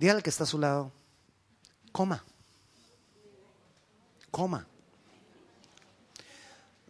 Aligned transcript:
Dígale 0.00 0.16
al 0.16 0.22
que 0.22 0.30
está 0.30 0.44
a 0.44 0.46
su 0.46 0.58
lado, 0.58 0.90
coma, 1.92 2.24
coma. 4.30 4.66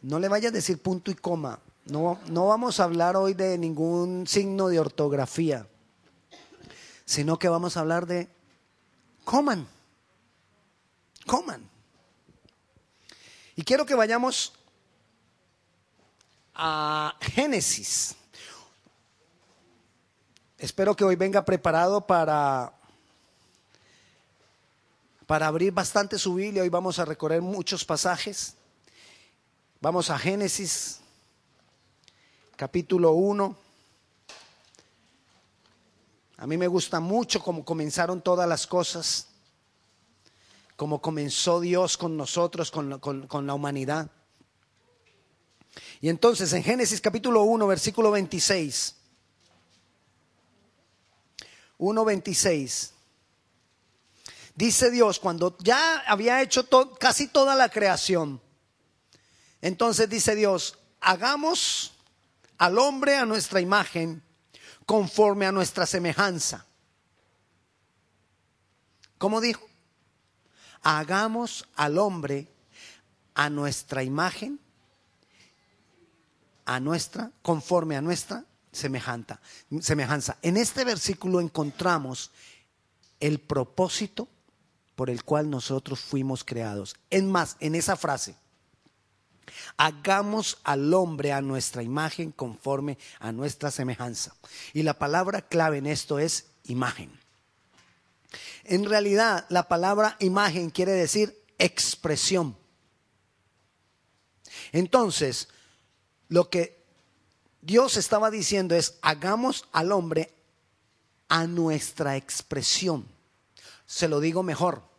No 0.00 0.20
le 0.20 0.28
vaya 0.28 0.50
a 0.50 0.52
decir 0.52 0.80
punto 0.80 1.10
y 1.10 1.16
coma. 1.16 1.58
No, 1.86 2.20
no 2.28 2.46
vamos 2.46 2.78
a 2.78 2.84
hablar 2.84 3.16
hoy 3.16 3.34
de 3.34 3.58
ningún 3.58 4.28
signo 4.28 4.68
de 4.68 4.78
ortografía, 4.78 5.66
sino 7.04 7.36
que 7.36 7.48
vamos 7.48 7.76
a 7.76 7.80
hablar 7.80 8.06
de 8.06 8.28
coman, 9.24 9.66
coman. 11.26 11.68
Y 13.56 13.64
quiero 13.64 13.86
que 13.86 13.96
vayamos 13.96 14.52
a 16.54 17.16
Génesis. 17.20 18.14
Espero 20.58 20.94
que 20.94 21.02
hoy 21.02 21.16
venga 21.16 21.44
preparado 21.44 22.06
para, 22.06 22.79
para 25.30 25.46
abrir 25.46 25.72
bastante 25.72 26.18
su 26.18 26.34
Biblia. 26.34 26.64
Hoy 26.64 26.68
vamos 26.70 26.98
a 26.98 27.04
recorrer 27.04 27.40
muchos 27.40 27.84
pasajes. 27.84 28.56
Vamos 29.80 30.10
a 30.10 30.18
Génesis, 30.18 30.98
capítulo 32.56 33.12
1. 33.12 33.56
A 36.36 36.46
mí 36.48 36.56
me 36.56 36.66
gusta 36.66 36.98
mucho 36.98 37.40
cómo 37.40 37.64
comenzaron 37.64 38.20
todas 38.20 38.48
las 38.48 38.66
cosas, 38.66 39.28
cómo 40.74 41.00
comenzó 41.00 41.60
Dios 41.60 41.96
con 41.96 42.16
nosotros, 42.16 42.72
con, 42.72 43.46
la 43.46 43.54
humanidad. 43.54 44.10
Y 46.00 46.08
entonces 46.08 46.52
en 46.54 46.64
Génesis 46.64 47.00
capítulo 47.00 47.44
1, 47.44 47.68
versículo 47.68 48.10
26. 48.10 48.96
1.26. 51.78 52.99
Dice 54.54 54.90
Dios, 54.90 55.18
cuando 55.18 55.56
ya 55.58 56.00
había 56.06 56.42
hecho 56.42 56.68
casi 56.98 57.28
toda 57.28 57.54
la 57.54 57.68
creación, 57.68 58.40
entonces 59.60 60.08
dice 60.08 60.34
Dios, 60.34 60.78
hagamos 61.00 61.92
al 62.58 62.78
hombre 62.78 63.16
a 63.16 63.24
nuestra 63.24 63.60
imagen, 63.60 64.22
conforme 64.86 65.46
a 65.46 65.52
nuestra 65.52 65.86
semejanza. 65.86 66.66
¿Cómo 69.18 69.40
dijo? 69.40 69.66
Hagamos 70.82 71.68
al 71.76 71.98
hombre 71.98 72.48
a 73.34 73.50
nuestra 73.50 74.02
imagen, 74.02 74.58
a 76.64 76.80
nuestra, 76.80 77.30
conforme 77.42 77.96
a 77.96 78.00
nuestra 78.00 78.44
semejanza. 78.72 79.40
semejanza. 79.80 80.38
En 80.42 80.56
este 80.56 80.84
versículo 80.84 81.40
encontramos 81.40 82.30
el 83.20 83.40
propósito 83.40 84.28
por 85.00 85.08
el 85.08 85.24
cual 85.24 85.48
nosotros 85.48 85.98
fuimos 85.98 86.44
creados. 86.44 86.94
Es 87.08 87.22
más, 87.22 87.56
en 87.58 87.74
esa 87.74 87.96
frase, 87.96 88.34
hagamos 89.78 90.58
al 90.62 90.92
hombre 90.92 91.32
a 91.32 91.40
nuestra 91.40 91.82
imagen 91.82 92.32
conforme 92.32 92.98
a 93.18 93.32
nuestra 93.32 93.70
semejanza. 93.70 94.34
Y 94.74 94.82
la 94.82 94.98
palabra 94.98 95.40
clave 95.40 95.78
en 95.78 95.86
esto 95.86 96.18
es 96.18 96.48
imagen. 96.64 97.10
En 98.64 98.84
realidad, 98.84 99.46
la 99.48 99.68
palabra 99.68 100.16
imagen 100.20 100.68
quiere 100.68 100.92
decir 100.92 101.34
expresión. 101.56 102.54
Entonces, 104.70 105.48
lo 106.28 106.50
que 106.50 106.84
Dios 107.62 107.96
estaba 107.96 108.30
diciendo 108.30 108.74
es, 108.74 108.98
hagamos 109.00 109.64
al 109.72 109.92
hombre 109.92 110.34
a 111.30 111.46
nuestra 111.46 112.18
expresión. 112.18 113.08
Se 113.86 114.06
lo 114.08 114.20
digo 114.20 114.42
mejor, 114.42 114.89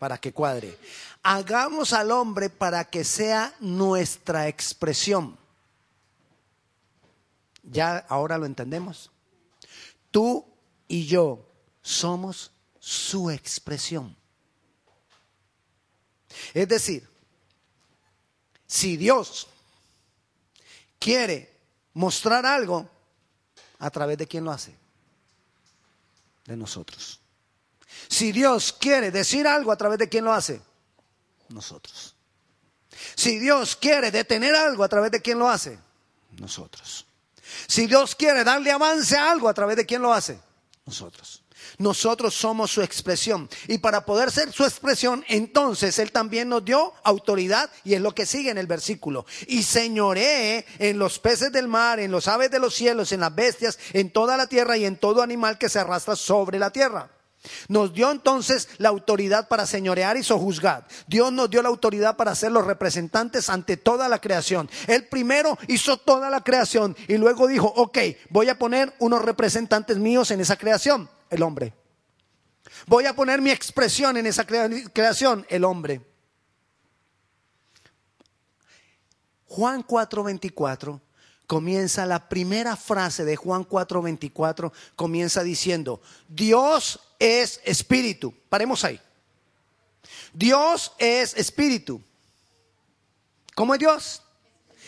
para 0.00 0.16
que 0.16 0.32
cuadre. 0.32 0.78
Hagamos 1.22 1.92
al 1.92 2.10
hombre 2.10 2.48
para 2.48 2.86
que 2.86 3.04
sea 3.04 3.54
nuestra 3.60 4.48
expresión. 4.48 5.36
Ya 7.62 7.98
ahora 8.08 8.38
lo 8.38 8.46
entendemos. 8.46 9.10
Tú 10.10 10.46
y 10.88 11.06
yo 11.06 11.46
somos 11.82 12.50
su 12.78 13.30
expresión. 13.30 14.16
Es 16.54 16.66
decir, 16.66 17.06
si 18.66 18.96
Dios 18.96 19.48
quiere 20.98 21.54
mostrar 21.92 22.46
algo, 22.46 22.88
¿a 23.78 23.90
través 23.90 24.16
de 24.16 24.26
quién 24.26 24.44
lo 24.44 24.50
hace? 24.50 24.74
De 26.46 26.56
nosotros. 26.56 27.20
Si 28.08 28.32
Dios 28.32 28.72
quiere 28.72 29.10
decir 29.10 29.46
algo, 29.46 29.72
¿a 29.72 29.76
través 29.76 29.98
de 29.98 30.08
quién 30.08 30.24
lo 30.24 30.32
hace? 30.32 30.60
Nosotros. 31.48 32.14
Si 33.14 33.38
Dios 33.38 33.76
quiere 33.76 34.10
detener 34.10 34.54
algo, 34.54 34.84
¿a 34.84 34.88
través 34.88 35.10
de 35.10 35.20
quién 35.20 35.38
lo 35.38 35.48
hace? 35.48 35.78
Nosotros. 36.38 37.06
Si 37.66 37.86
Dios 37.86 38.14
quiere 38.14 38.44
darle 38.44 38.70
avance 38.70 39.16
a 39.16 39.30
algo, 39.30 39.48
¿a 39.48 39.54
través 39.54 39.76
de 39.76 39.86
quién 39.86 40.02
lo 40.02 40.12
hace? 40.12 40.40
Nosotros. 40.86 41.42
Nosotros 41.78 42.34
somos 42.34 42.70
su 42.70 42.82
expresión. 42.82 43.48
Y 43.68 43.78
para 43.78 44.04
poder 44.04 44.30
ser 44.30 44.52
su 44.52 44.64
expresión, 44.64 45.24
entonces 45.28 45.98
Él 45.98 46.12
también 46.12 46.48
nos 46.48 46.64
dio 46.64 46.92
autoridad 47.04 47.70
y 47.84 47.94
es 47.94 48.00
lo 48.00 48.14
que 48.14 48.26
sigue 48.26 48.50
en 48.50 48.58
el 48.58 48.66
versículo. 48.66 49.26
Y 49.46 49.62
señoré 49.62 50.66
en 50.78 50.98
los 50.98 51.18
peces 51.18 51.52
del 51.52 51.68
mar, 51.68 52.00
en 52.00 52.10
los 52.10 52.28
aves 52.28 52.50
de 52.50 52.58
los 52.58 52.74
cielos, 52.74 53.12
en 53.12 53.20
las 53.20 53.34
bestias, 53.34 53.78
en 53.92 54.10
toda 54.10 54.36
la 54.36 54.46
tierra 54.46 54.76
y 54.76 54.84
en 54.84 54.96
todo 54.96 55.22
animal 55.22 55.58
que 55.58 55.68
se 55.68 55.78
arrastra 55.78 56.16
sobre 56.16 56.58
la 56.58 56.70
tierra. 56.70 57.10
Nos 57.68 57.94
dio 57.94 58.10
entonces 58.10 58.68
la 58.78 58.90
autoridad 58.90 59.48
para 59.48 59.66
señorear 59.66 60.16
y 60.16 60.22
sojuzgar. 60.22 60.86
Dios 61.06 61.32
nos 61.32 61.48
dio 61.48 61.62
la 61.62 61.70
autoridad 61.70 62.16
para 62.16 62.34
ser 62.34 62.52
los 62.52 62.66
representantes 62.66 63.48
ante 63.48 63.76
toda 63.76 64.08
la 64.08 64.20
creación. 64.20 64.68
Él 64.86 65.06
primero 65.06 65.58
hizo 65.68 65.96
toda 65.96 66.28
la 66.28 66.42
creación 66.42 66.96
y 67.08 67.16
luego 67.16 67.46
dijo, 67.46 67.72
ok, 67.76 67.98
voy 68.28 68.48
a 68.48 68.58
poner 68.58 68.94
unos 68.98 69.22
representantes 69.22 69.96
míos 69.96 70.30
en 70.30 70.40
esa 70.40 70.56
creación 70.56 71.08
el 71.30 71.42
hombre. 71.42 71.72
Voy 72.86 73.06
a 73.06 73.14
poner 73.14 73.40
mi 73.40 73.50
expresión 73.50 74.16
en 74.16 74.26
esa 74.26 74.44
creación, 74.44 75.46
el 75.48 75.64
hombre. 75.64 76.02
Juan 79.46 79.84
4:24 79.84 81.00
comienza 81.46 82.06
la 82.06 82.28
primera 82.28 82.76
frase 82.76 83.24
de 83.24 83.36
Juan 83.36 83.64
4:24, 83.64 84.72
comienza 84.94 85.42
diciendo, 85.42 86.00
Dios 86.28 87.00
es 87.20 87.60
espíritu. 87.64 88.34
Paremos 88.48 88.82
ahí. 88.82 89.00
Dios 90.32 90.92
es 90.98 91.34
espíritu. 91.34 92.02
¿Cómo 93.54 93.74
es 93.74 93.80
Dios? 93.80 94.22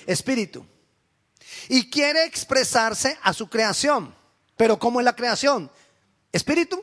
Espíritu. 0.07 0.67
Y 1.69 1.91
quiere 1.91 2.25
expresarse 2.25 3.19
a 3.23 3.33
su 3.33 3.49
creación. 3.49 4.15
Pero 4.57 4.79
¿cómo 4.79 4.99
es 5.01 5.05
la 5.05 5.15
creación? 5.15 5.71
Espíritu. 6.33 6.83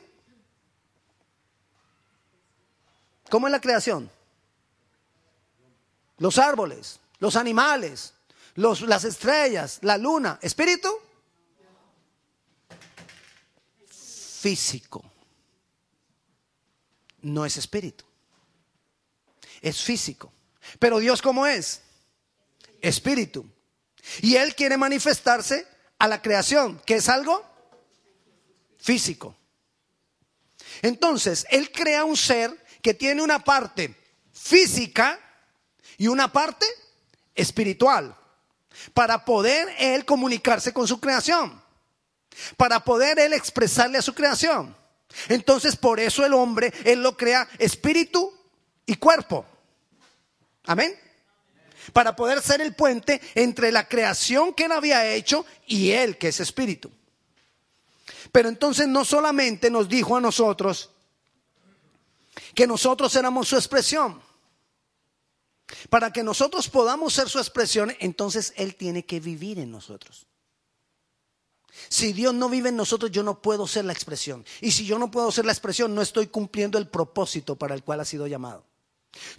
¿Cómo 3.28 3.48
es 3.48 3.52
la 3.52 3.60
creación? 3.60 4.10
Los 6.18 6.38
árboles, 6.38 7.00
los 7.18 7.34
animales, 7.36 8.12
las 8.54 9.04
estrellas, 9.04 9.78
la 9.82 9.96
luna. 9.96 10.38
¿Espíritu? 10.42 10.88
Físico. 13.88 15.02
No 17.22 17.44
es 17.44 17.56
espíritu. 17.56 18.04
Es 19.60 19.82
físico. 19.82 20.32
Pero 20.78 20.98
Dios 20.98 21.22
cómo 21.22 21.46
es? 21.46 21.82
Espíritu. 22.80 23.46
Y 24.20 24.36
Él 24.36 24.54
quiere 24.54 24.76
manifestarse 24.76 25.66
a 25.98 26.08
la 26.08 26.22
creación, 26.22 26.80
que 26.86 26.96
es 26.96 27.08
algo 27.08 27.44
físico. 28.78 29.36
Entonces, 30.82 31.46
Él 31.50 31.70
crea 31.72 32.04
un 32.04 32.16
ser 32.16 32.56
que 32.82 32.94
tiene 32.94 33.22
una 33.22 33.44
parte 33.44 33.94
física 34.32 35.18
y 35.98 36.08
una 36.08 36.32
parte 36.32 36.66
espiritual 37.34 38.16
para 38.94 39.24
poder 39.24 39.68
Él 39.78 40.04
comunicarse 40.04 40.72
con 40.72 40.88
su 40.88 41.00
creación, 41.00 41.62
para 42.56 42.80
poder 42.80 43.18
Él 43.18 43.34
expresarle 43.34 43.98
a 43.98 44.02
su 44.02 44.14
creación. 44.14 44.79
Entonces, 45.28 45.76
por 45.76 46.00
eso 46.00 46.24
el 46.24 46.34
hombre, 46.34 46.72
Él 46.84 47.02
lo 47.02 47.16
crea 47.16 47.48
espíritu 47.58 48.32
y 48.86 48.96
cuerpo. 48.96 49.44
Amén. 50.64 50.94
Para 51.92 52.14
poder 52.14 52.40
ser 52.42 52.60
el 52.60 52.74
puente 52.74 53.20
entre 53.34 53.72
la 53.72 53.88
creación 53.88 54.54
que 54.54 54.64
Él 54.64 54.72
había 54.72 55.12
hecho 55.12 55.44
y 55.66 55.90
Él, 55.90 56.18
que 56.18 56.28
es 56.28 56.40
espíritu. 56.40 56.90
Pero 58.32 58.48
entonces 58.48 58.86
no 58.86 59.04
solamente 59.04 59.70
nos 59.70 59.88
dijo 59.88 60.16
a 60.16 60.20
nosotros 60.20 60.90
que 62.54 62.66
nosotros 62.66 63.14
éramos 63.16 63.48
su 63.48 63.56
expresión. 63.56 64.22
Para 65.88 66.12
que 66.12 66.22
nosotros 66.22 66.68
podamos 66.68 67.14
ser 67.14 67.28
su 67.28 67.38
expresión, 67.38 67.94
entonces 68.00 68.52
Él 68.56 68.74
tiene 68.74 69.04
que 69.04 69.20
vivir 69.20 69.58
en 69.58 69.70
nosotros. 69.70 70.26
Si 71.88 72.12
Dios 72.12 72.34
no 72.34 72.48
vive 72.48 72.68
en 72.68 72.76
nosotros, 72.76 73.10
yo 73.10 73.22
no 73.22 73.40
puedo 73.40 73.66
ser 73.66 73.84
la 73.84 73.92
expresión. 73.92 74.44
Y 74.60 74.72
si 74.72 74.84
yo 74.84 74.98
no 74.98 75.10
puedo 75.10 75.30
ser 75.30 75.44
la 75.44 75.52
expresión, 75.52 75.94
no 75.94 76.02
estoy 76.02 76.26
cumpliendo 76.26 76.78
el 76.78 76.88
propósito 76.88 77.56
para 77.56 77.74
el 77.74 77.82
cual 77.82 78.00
ha 78.00 78.04
sido 78.04 78.26
llamado. 78.26 78.64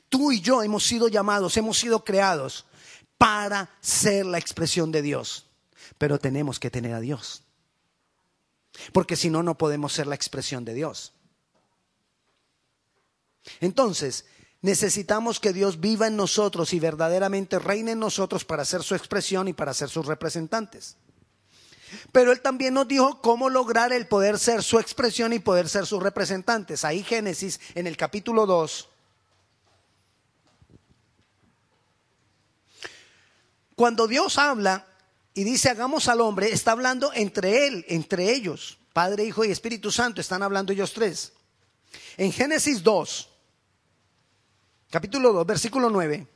Tú 0.10 0.32
y 0.32 0.42
yo 0.42 0.64
hemos 0.64 0.84
sido 0.84 1.08
llamados, 1.08 1.58
hemos 1.58 1.78
sido 1.78 2.04
creados 2.04 2.66
para 3.18 3.70
ser 3.82 4.26
la 4.26 4.38
expresión 4.38 4.92
de 4.92 5.02
Dios. 5.02 5.48
Pero 5.98 6.20
tenemos 6.20 6.60
que 6.60 6.72
tener 6.72 6.94
a 6.94 7.00
Dios. 7.00 7.44
Porque 8.94 9.16
si 9.16 9.30
no, 9.30 9.44
no 9.44 9.58
podemos 9.58 9.94
ser 9.94 10.08
la 10.08 10.16
expresión 10.16 10.66
de 10.66 10.74
Dios. 10.74 11.14
Entonces, 13.60 14.26
necesitamos 14.62 15.40
que 15.40 15.54
Dios 15.54 15.80
viva 15.80 16.08
en 16.08 16.16
nosotros 16.16 16.74
y 16.74 16.80
verdaderamente 16.80 17.60
reine 17.60 17.92
en 17.92 18.00
nosotros 18.00 18.46
para 18.46 18.66
ser 18.66 18.84
su 18.84 18.96
expresión 18.96 19.48
y 19.48 19.54
para 19.54 19.74
ser 19.74 19.90
sus 19.90 20.06
representantes. 20.06 20.98
Pero 22.12 22.32
Él 22.32 22.42
también 22.42 22.74
nos 22.74 22.88
dijo 22.88 23.22
cómo 23.22 23.50
lograr 23.50 23.94
el 23.94 24.08
poder 24.08 24.40
ser 24.40 24.64
su 24.64 24.80
expresión 24.80 25.34
y 25.34 25.40
poder 25.40 25.70
ser 25.70 25.86
sus 25.86 26.02
representantes. 26.02 26.86
Ahí 26.86 27.04
Génesis, 27.04 27.60
en 27.76 27.88
el 27.88 27.98
capítulo 27.98 28.46
2. 28.46 28.90
Cuando 33.76 34.08
Dios 34.08 34.38
habla 34.38 34.86
y 35.34 35.44
dice 35.44 35.70
hagamos 35.70 36.08
al 36.08 36.22
hombre, 36.22 36.52
está 36.52 36.72
hablando 36.72 37.12
entre 37.14 37.68
Él, 37.68 37.86
entre 37.88 38.32
ellos. 38.32 38.78
Padre, 38.94 39.24
Hijo 39.24 39.46
y 39.46 39.52
Espíritu 39.52 39.92
Santo, 39.92 40.22
están 40.22 40.44
hablando 40.44 40.74
ellos 40.74 40.94
tres. 40.94 41.34
En 42.18 42.32
Génesis 42.32 42.84
2, 42.84 43.30
capítulo 44.90 45.32
2, 45.34 45.48
versículo 45.48 45.90
9, 45.90 46.28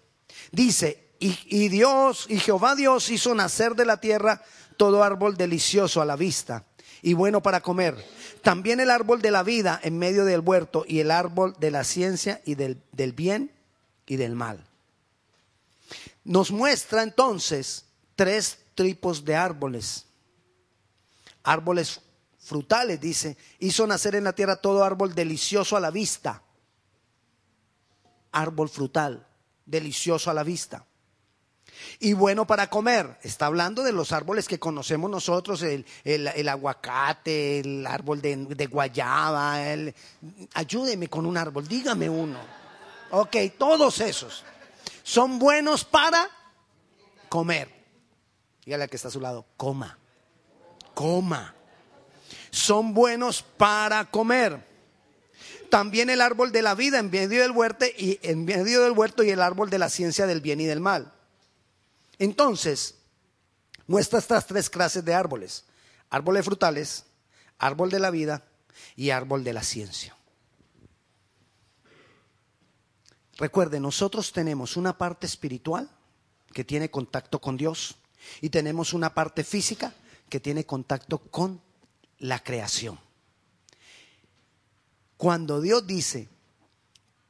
dice, 0.51 1.15
y, 1.19 1.37
y 1.45 1.69
Dios, 1.69 2.25
y 2.29 2.39
Jehová 2.39 2.75
Dios 2.75 3.09
hizo 3.09 3.35
nacer 3.35 3.75
de 3.75 3.85
la 3.85 3.99
tierra 3.99 4.41
todo 4.77 5.03
árbol 5.03 5.37
delicioso 5.37 6.01
a 6.01 6.05
la 6.05 6.15
vista 6.15 6.65
y 7.01 7.13
bueno 7.13 7.41
para 7.41 7.61
comer. 7.61 8.03
También 8.41 8.79
el 8.79 8.89
árbol 8.89 9.21
de 9.21 9.31
la 9.31 9.43
vida 9.43 9.79
en 9.83 9.97
medio 9.97 10.25
del 10.25 10.41
huerto 10.41 10.85
y 10.87 10.99
el 10.99 11.11
árbol 11.11 11.55
de 11.59 11.71
la 11.71 11.83
ciencia 11.83 12.41
y 12.45 12.55
del, 12.55 12.81
del 12.91 13.13
bien 13.13 13.51
y 14.05 14.15
del 14.15 14.35
mal. 14.35 14.65
Nos 16.23 16.51
muestra 16.51 17.03
entonces 17.03 17.85
tres 18.15 18.57
tipos 18.75 19.23
de 19.25 19.35
árboles. 19.35 20.05
Árboles 21.43 22.01
frutales, 22.39 22.99
dice, 22.99 23.37
hizo 23.59 23.85
nacer 23.85 24.15
en 24.15 24.23
la 24.23 24.33
tierra 24.33 24.55
todo 24.55 24.83
árbol 24.83 25.13
delicioso 25.13 25.77
a 25.77 25.79
la 25.79 25.91
vista. 25.91 26.41
Árbol 28.31 28.69
frutal, 28.69 29.27
delicioso 29.65 30.31
a 30.31 30.33
la 30.33 30.43
vista 30.43 30.85
y 31.99 32.13
bueno 32.13 32.45
para 32.45 32.69
comer. 32.69 33.17
Está 33.23 33.47
hablando 33.47 33.83
de 33.83 33.91
los 33.91 34.11
árboles 34.11 34.47
que 34.47 34.59
conocemos 34.59 35.09
nosotros, 35.09 35.63
el, 35.63 36.47
aguacate, 36.47 37.59
el 37.59 37.85
árbol 37.87 38.21
de, 38.21 38.67
guayaba. 38.67 39.59
ayúdeme 40.53 41.07
con 41.07 41.25
un 41.25 41.37
árbol, 41.37 41.67
dígame 41.67 42.09
uno. 42.09 42.39
Ok, 43.11 43.35
todos 43.57 44.01
esos 44.01 44.43
son 45.03 45.39
buenos 45.39 45.83
para 45.83 46.29
comer. 47.29 47.73
Dígale 48.65 48.85
a 48.85 48.87
que 48.87 48.95
está 48.95 49.09
a 49.09 49.11
su 49.11 49.21
lado, 49.21 49.45
coma, 49.57 49.97
coma. 50.93 51.53
Son 52.49 52.93
buenos 52.93 53.43
para 53.43 54.05
comer 54.05 54.75
también 55.69 56.09
el 56.09 56.21
árbol 56.21 56.53
de 56.53 56.61
la 56.61 56.73
vida 56.73 56.99
en 56.99 57.09
medio 57.09 57.41
del 57.41 57.51
huerto 57.51 57.85
y 57.97 58.17
en 58.21 58.45
medio 58.45 58.83
del 58.83 58.93
huerto 58.93 59.23
y 59.23 59.29
el 59.29 59.41
árbol 59.41 59.69
de 59.69 59.77
la 59.77 59.89
ciencia 59.89 60.25
del 60.25 60.39
bien 60.39 60.61
y 60.61 60.65
del 60.65 60.79
mal. 60.79 61.11
Entonces, 62.19 62.95
muestra 63.87 64.19
estas 64.19 64.47
tres 64.47 64.69
clases 64.69 65.03
de 65.03 65.13
árboles. 65.13 65.65
Árboles 66.09 66.45
frutales, 66.45 67.05
árbol 67.57 67.89
de 67.89 67.99
la 67.99 68.09
vida 68.09 68.45
y 68.95 69.09
árbol 69.09 69.43
de 69.43 69.53
la 69.53 69.63
ciencia. 69.63 70.15
Recuerde, 73.37 73.79
nosotros 73.79 74.31
tenemos 74.31 74.77
una 74.77 74.97
parte 74.97 75.25
espiritual 75.25 75.89
que 76.53 76.63
tiene 76.63 76.89
contacto 76.89 77.41
con 77.41 77.57
Dios 77.57 77.95
y 78.39 78.49
tenemos 78.49 78.93
una 78.93 79.13
parte 79.13 79.43
física 79.43 79.93
que 80.29 80.39
tiene 80.39 80.65
contacto 80.65 81.17
con 81.17 81.61
la 82.19 82.41
creación. 82.41 82.97
Cuando 85.17 85.59
Dios 85.61 85.85
dice 85.85 86.29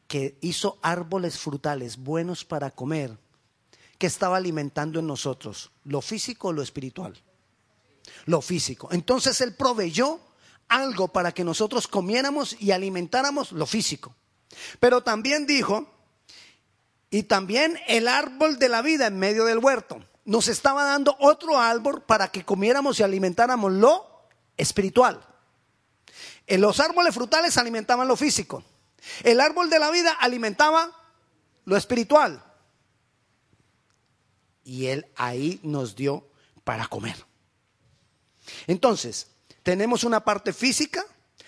que 0.08 0.38
hizo 0.42 0.78
árboles 0.82 1.40
frutales 1.40 1.98
buenos 1.98 2.46
para 2.46 2.72
comer, 2.72 3.18
que 3.98 4.08
estaba 4.08 4.38
alimentando 4.38 5.00
en 5.00 5.08
nosotros? 5.08 5.72
¿Lo 5.84 6.02
físico 6.02 6.50
o 6.50 6.54
lo 6.54 6.62
espiritual? 6.62 7.22
Lo 8.26 8.42
físico. 8.42 8.90
Entonces 8.92 9.42
Él 9.42 9.56
proveyó 9.56 10.20
algo 10.68 11.08
para 11.10 11.32
que 11.32 11.44
nosotros 11.44 11.88
comiéramos 11.88 12.56
y 12.60 12.72
alimentáramos 12.72 13.52
lo 13.52 13.66
físico. 13.66 14.16
Pero 14.80 15.04
también 15.04 15.46
dijo, 15.46 15.88
y 17.10 17.24
también 17.24 17.80
el 17.88 18.08
árbol 18.08 18.60
de 18.60 18.70
la 18.70 18.82
vida 18.82 19.08
en 19.08 19.18
medio 19.18 19.46
del 19.46 19.60
huerto. 19.60 20.04
Nos 20.26 20.48
estaba 20.48 20.84
dando 20.84 21.16
otro 21.20 21.60
árbol 21.60 22.02
para 22.02 22.30
que 22.30 22.44
comiéramos 22.44 23.00
y 23.00 23.04
alimentáramos 23.04 23.72
lo 23.72 24.28
espiritual. 24.58 25.22
En 26.48 26.62
los 26.62 26.80
árboles 26.80 27.14
frutales 27.14 27.58
alimentaban 27.58 28.08
lo 28.08 28.16
físico. 28.16 28.64
El 29.24 29.40
árbol 29.40 29.70
de 29.70 29.80
la 29.80 29.92
vida 29.92 30.12
alimentaba 30.12 30.92
lo 31.66 31.78
espiritual 31.78 32.44
y 34.66 34.88
Él 34.88 35.06
ahí 35.16 35.62
nos 35.64 35.96
dio 35.96 36.28
para 36.66 36.88
comer. 36.88 37.16
Entonces, 38.68 39.28
tenemos 39.64 40.04
una 40.04 40.26
parte 40.26 40.52
física, 40.52 41.06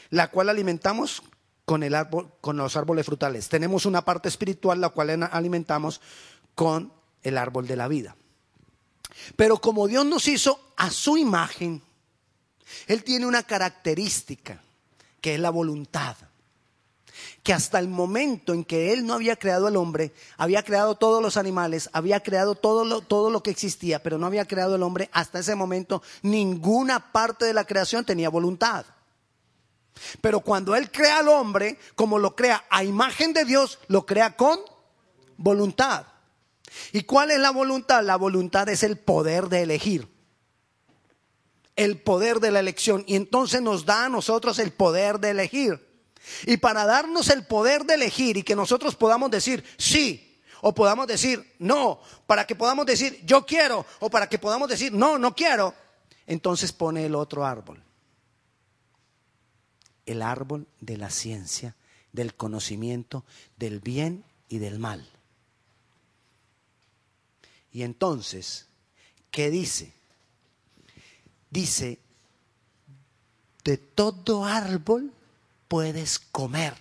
la 0.09 0.31
cual 0.31 0.47
alimentamos 0.47 1.21
con, 1.65 1.83
el 1.83 1.95
árbol, 1.95 2.31
con 2.39 2.55
los 2.55 2.77
árboles 2.77 3.05
frutales. 3.05 3.49
Tenemos 3.49 3.85
una 3.85 4.05
parte 4.05 4.29
espiritual, 4.29 4.79
la 4.79 4.89
cual 4.89 5.23
alimentamos 5.31 5.99
con 6.55 6.93
el 7.23 7.37
árbol 7.37 7.67
de 7.67 7.75
la 7.75 7.89
vida. 7.89 8.15
Pero 9.35 9.59
como 9.59 9.87
Dios 9.87 10.05
nos 10.05 10.27
hizo 10.27 10.73
a 10.77 10.91
su 10.91 11.17
imagen, 11.17 11.81
Él 12.85 13.03
tiene 13.03 13.25
una 13.25 13.43
característica, 13.43 14.61
que 15.19 15.35
es 15.35 15.39
la 15.39 15.49
voluntad 15.49 16.15
que 17.47 17.53
hasta 17.53 17.79
el 17.79 17.87
momento 17.87 18.53
en 18.53 18.65
que 18.65 18.91
Él 18.91 19.05
no 19.05 19.13
había 19.13 19.37
creado 19.37 19.67
al 19.67 19.77
hombre, 19.77 20.11
había 20.35 20.63
creado 20.63 20.95
todos 20.95 21.23
los 21.23 21.37
animales, 21.37 21.89
había 21.93 22.19
creado 22.19 22.55
todo 22.55 22.83
lo, 22.83 22.99
todo 22.99 23.29
lo 23.29 23.41
que 23.41 23.51
existía, 23.51 24.03
pero 24.03 24.17
no 24.17 24.25
había 24.25 24.43
creado 24.43 24.75
el 24.75 24.83
hombre, 24.83 25.09
hasta 25.13 25.39
ese 25.39 25.55
momento 25.55 26.03
ninguna 26.23 27.13
parte 27.13 27.45
de 27.45 27.53
la 27.53 27.63
creación 27.63 28.03
tenía 28.03 28.27
voluntad. 28.27 28.85
Pero 30.19 30.41
cuando 30.41 30.75
Él 30.75 30.91
crea 30.91 31.19
al 31.19 31.29
hombre, 31.29 31.79
como 31.95 32.19
lo 32.19 32.35
crea 32.35 32.65
a 32.69 32.83
imagen 32.83 33.31
de 33.31 33.45
Dios, 33.45 33.79
lo 33.87 34.05
crea 34.05 34.35
con 34.35 34.59
voluntad. 35.37 36.05
¿Y 36.91 37.03
cuál 37.03 37.31
es 37.31 37.39
la 37.39 37.51
voluntad? 37.51 38.03
La 38.03 38.17
voluntad 38.17 38.67
es 38.67 38.83
el 38.83 38.97
poder 38.97 39.47
de 39.47 39.61
elegir. 39.61 40.09
El 41.77 42.01
poder 42.01 42.41
de 42.41 42.51
la 42.51 42.59
elección. 42.59 43.05
Y 43.07 43.15
entonces 43.15 43.61
nos 43.61 43.85
da 43.85 44.03
a 44.03 44.09
nosotros 44.09 44.59
el 44.59 44.73
poder 44.73 45.21
de 45.21 45.29
elegir. 45.29 45.86
Y 46.45 46.57
para 46.57 46.85
darnos 46.85 47.29
el 47.29 47.45
poder 47.45 47.85
de 47.85 47.95
elegir 47.95 48.37
y 48.37 48.43
que 48.43 48.55
nosotros 48.55 48.95
podamos 48.95 49.31
decir 49.31 49.63
sí 49.77 50.41
o 50.61 50.73
podamos 50.73 51.07
decir 51.07 51.55
no, 51.59 52.01
para 52.25 52.45
que 52.45 52.55
podamos 52.55 52.85
decir 52.85 53.21
yo 53.25 53.45
quiero 53.45 53.85
o 53.99 54.09
para 54.09 54.27
que 54.27 54.39
podamos 54.39 54.69
decir 54.69 54.91
no, 54.91 55.17
no 55.17 55.35
quiero, 55.35 55.73
entonces 56.25 56.71
pone 56.71 57.05
el 57.05 57.15
otro 57.15 57.45
árbol. 57.45 57.83
El 60.05 60.21
árbol 60.21 60.67
de 60.79 60.97
la 60.97 61.09
ciencia, 61.09 61.75
del 62.11 62.33
conocimiento, 62.33 63.25
del 63.57 63.79
bien 63.79 64.23
y 64.47 64.59
del 64.59 64.79
mal. 64.79 65.09
Y 67.71 67.83
entonces, 67.83 68.67
¿qué 69.29 69.49
dice? 69.51 69.93
Dice, 71.49 71.99
de 73.63 73.77
todo 73.77 74.45
árbol 74.45 75.13
puedes 75.67 76.19
comer. 76.19 76.73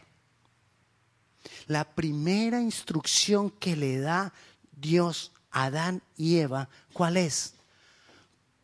La 1.66 1.84
primera 1.84 2.60
instrucción 2.60 3.50
que 3.50 3.76
le 3.76 3.98
da 3.98 4.32
Dios 4.72 5.32
a 5.50 5.64
Adán 5.64 6.02
y 6.16 6.38
Eva, 6.38 6.68
¿cuál 6.92 7.16
es? 7.16 7.54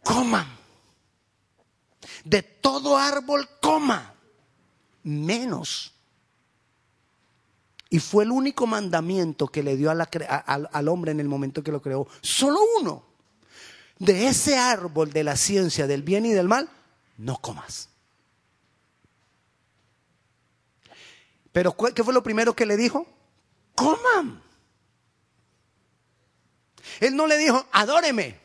Coman. 0.02 0.46
De 2.24 2.42
todo 2.42 2.96
árbol 2.96 3.48
coma, 3.60 4.14
menos. 5.02 5.92
Y 7.90 7.98
fue 7.98 8.24
el 8.24 8.30
único 8.30 8.66
mandamiento 8.66 9.48
que 9.48 9.62
le 9.62 9.76
dio 9.76 9.90
al 9.90 10.88
hombre 10.88 11.12
en 11.12 11.20
el 11.20 11.28
momento 11.28 11.62
que 11.62 11.72
lo 11.72 11.82
creó. 11.82 12.08
Solo 12.20 12.58
uno. 12.80 13.04
De 13.98 14.28
ese 14.28 14.56
árbol 14.56 15.12
de 15.12 15.22
la 15.24 15.36
ciencia 15.36 15.86
del 15.86 16.02
bien 16.02 16.26
y 16.26 16.32
del 16.32 16.48
mal, 16.48 16.68
no 17.18 17.36
comas. 17.38 17.91
Pero 21.52 21.76
¿qué 21.76 22.02
fue 22.02 22.14
lo 22.14 22.22
primero 22.22 22.54
que 22.54 22.66
le 22.66 22.76
dijo? 22.76 23.06
Coman. 23.74 24.42
Él 27.00 27.14
no 27.14 27.26
le 27.26 27.36
dijo, 27.36 27.66
adóreme. 27.72 28.40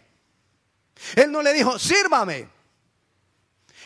Él 1.15 1.31
no 1.31 1.41
le 1.41 1.53
dijo, 1.53 1.79
sírvame. 1.79 2.49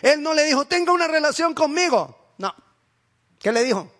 Él 0.01 0.21
no 0.23 0.33
le 0.33 0.43
dijo, 0.45 0.65
tenga 0.65 0.91
una 0.91 1.07
relación 1.07 1.53
conmigo. 1.53 2.33
No. 2.37 2.53
¿Qué 3.39 3.51
le 3.51 3.63
dijo? 3.63 3.91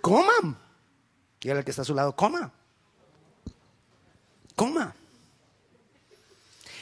Coman. 0.00 0.58
Y 1.40 1.50
el 1.50 1.64
que 1.64 1.70
está 1.70 1.82
a 1.82 1.84
su 1.84 1.94
lado, 1.94 2.14
coma. 2.14 2.52
Coma. 4.54 4.94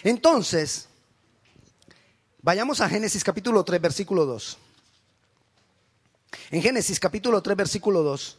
Entonces, 0.02 0.88
vayamos 2.42 2.80
a 2.80 2.88
Génesis 2.88 3.24
capítulo 3.24 3.64
3, 3.64 3.80
versículo 3.80 4.26
2. 4.26 4.58
En 6.50 6.62
Génesis 6.62 7.00
capítulo 7.00 7.42
3, 7.42 7.56
versículo 7.56 8.02
2. 8.02 8.38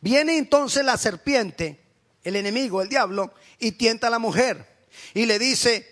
Viene 0.00 0.36
entonces 0.36 0.84
la 0.84 0.96
serpiente, 0.96 1.80
el 2.22 2.36
enemigo, 2.36 2.82
el 2.82 2.88
diablo, 2.88 3.34
y 3.58 3.72
tienta 3.72 4.08
a 4.08 4.10
la 4.10 4.18
mujer. 4.18 4.66
Y 5.14 5.26
le 5.26 5.38
dice, 5.38 5.86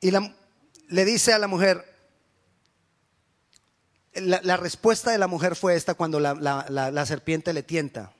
y 0.00 0.10
le 0.10 1.04
dice 1.04 1.32
a 1.32 1.38
la 1.38 1.46
mujer, 1.46 1.84
la, 4.14 4.56
respuesta 4.56 5.12
de 5.12 5.18
la 5.18 5.28
mujer 5.28 5.54
fue 5.54 5.76
esta 5.76 5.94
cuando 5.94 6.18
la 6.18 7.06
serpiente 7.06 7.52
le 7.52 7.62
tienta. 7.62 8.12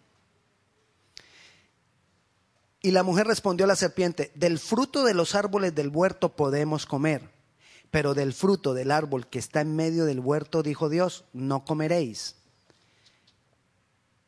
Y 2.81 2.93
la 2.93 3.03
mujer 3.03 3.27
respondió 3.27 3.65
a 3.65 3.69
la 3.69 3.77
serpiente, 3.77 4.31
del 4.35 4.59
fruto 4.59 5.05
de 5.05 5.15
los 5.15 5.35
árboles 5.35 5.75
del 5.75 5.89
huerto 5.89 6.37
podemos 6.37 6.87
comer, 6.87 7.29
pero 7.91 8.15
del 8.15 8.33
fruto 8.33 8.75
del 8.75 8.91
árbol 8.91 9.29
que 9.29 9.39
está 9.39 9.61
en 9.61 9.75
medio 9.75 10.05
del 10.05 10.21
huerto, 10.21 10.63
dijo 10.63 10.89
Dios, 10.89 11.25
no 11.33 11.65
comeréis. 11.65 12.37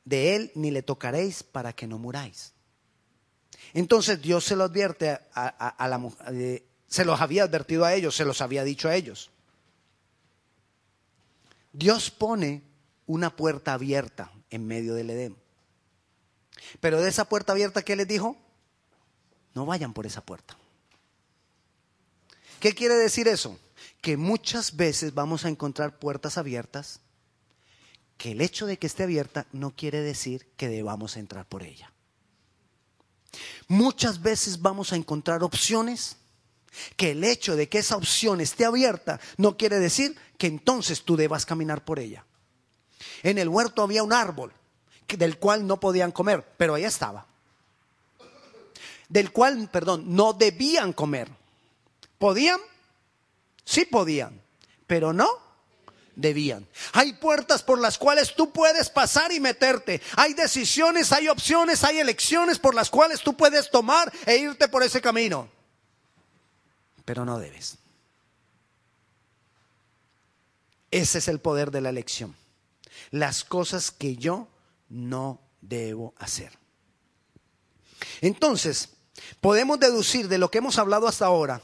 De 0.05 0.35
él 0.35 0.51
ni 0.55 0.71
le 0.71 0.83
tocaréis 0.83 1.43
para 1.43 1.73
que 1.73 1.87
no 1.87 1.99
muráis. 1.99 2.55
Entonces 3.75 4.21
Dios 4.21 4.45
se 4.45 4.57
lo 4.57 4.65
advierte 4.65 5.19
a, 5.35 5.87
la 5.89 5.99
mujer, 5.99 6.35
eh, 6.35 6.65
se 6.89 7.05
los 7.05 7.21
había 7.21 7.45
advertido 7.45 7.85
a 7.85 7.95
ellos, 7.95 8.17
se 8.17 8.25
los 8.25 8.41
había 8.41 8.65
dicho 8.65 8.89
a 8.89 8.97
ellos. 8.97 9.31
Dios 11.73 12.11
pone 12.11 12.63
una 13.07 13.37
puerta 13.37 13.75
abierta 13.75 14.33
en 14.51 14.67
medio 14.67 14.95
del 14.95 15.11
Edén. 15.11 15.37
Pero 16.81 17.01
de 17.01 17.09
esa 17.09 17.29
puerta 17.29 17.53
abierta, 17.53 17.83
¿qué 17.83 17.95
les 17.95 18.09
dijo? 18.09 18.37
No 19.55 19.67
vayan 19.67 19.93
por 19.93 20.07
esa 20.07 20.21
puerta. 20.25 20.57
¿Qué 22.61 22.75
quiere 22.75 22.95
decir 22.95 23.27
eso? 23.27 23.59
Que 24.01 24.17
muchas 24.17 24.77
veces 24.77 25.15
vamos 25.15 25.45
a 25.45 25.49
encontrar 25.49 25.99
puertas 25.99 26.39
abiertas, 26.39 27.01
que 28.19 28.33
el 28.33 28.41
hecho 28.43 28.67
de 28.67 28.79
que 28.79 28.87
esté 28.87 29.03
abierta 29.03 29.47
no 29.53 29.75
quiere 29.75 30.03
decir 30.03 30.47
que 30.57 30.69
debamos 30.69 31.17
entrar 31.17 31.47
por 31.49 31.63
ella. 31.63 31.93
Muchas 33.67 34.21
veces 34.21 34.61
vamos 34.61 34.93
a 34.93 34.97
encontrar 34.97 35.43
opciones 35.43 36.17
que 36.97 37.13
el 37.13 37.25
hecho 37.25 37.57
de 37.57 37.69
que 37.69 37.79
esa 37.79 37.97
opción 37.97 38.41
esté 38.41 38.65
abierta 38.65 39.21
no 39.39 39.57
quiere 39.57 39.79
decir 39.79 40.17
que 40.37 40.47
entonces 40.47 41.03
tú 41.03 41.17
debas 41.17 41.47
caminar 41.47 41.85
por 41.85 41.99
ella. 41.99 42.25
En 43.23 43.39
el 43.39 43.49
huerto 43.49 43.83
había 43.83 44.03
un 44.03 44.13
árbol 44.13 44.53
del 45.09 45.39
cual 45.39 45.67
no 45.67 45.81
podían 45.81 46.13
comer, 46.13 46.45
pero 46.57 46.75
ahí 46.75 46.85
estaba. 46.85 47.27
Del 49.09 49.33
cual, 49.33 49.69
perdón, 49.73 50.05
no 50.15 50.33
debían 50.33 50.93
comer. 50.93 51.40
¿Podían? 52.21 52.61
Sí 53.65 53.87
podían, 53.87 54.43
pero 54.87 55.15
no 55.15 55.27
debían. 56.15 56.69
Hay 56.93 57.15
puertas 57.15 57.63
por 57.63 57.81
las 57.81 57.97
cuales 57.97 58.35
tú 58.35 58.53
puedes 58.53 58.91
pasar 58.91 59.33
y 59.33 59.41
meterte. 59.41 60.03
Hay 60.17 60.35
decisiones, 60.35 61.13
hay 61.13 61.29
opciones, 61.29 61.83
hay 61.83 61.99
elecciones 61.99 62.59
por 62.59 62.75
las 62.75 62.91
cuales 62.91 63.23
tú 63.23 63.39
puedes 63.39 63.71
tomar 63.71 64.13
e 64.27 64.37
irte 64.37 64.69
por 64.69 64.83
ese 64.83 65.01
camino. 65.01 65.49
Pero 67.07 67.25
no 67.25 67.39
debes. 67.39 67.79
Ese 70.91 71.19
es 71.21 71.29
el 71.29 71.41
poder 71.41 71.71
de 71.71 71.81
la 71.81 71.89
elección. 71.89 72.37
Las 73.11 73.45
cosas 73.45 73.91
que 73.91 74.17
yo 74.17 74.47
no 74.91 75.41
debo 75.63 76.13
hacer. 76.19 76.53
Entonces, 78.21 78.91
podemos 79.41 79.81
deducir 79.81 80.29
de 80.29 80.37
lo 80.37 80.51
que 80.51 80.59
hemos 80.59 80.77
hablado 80.77 81.09
hasta 81.09 81.25
ahora 81.25 81.63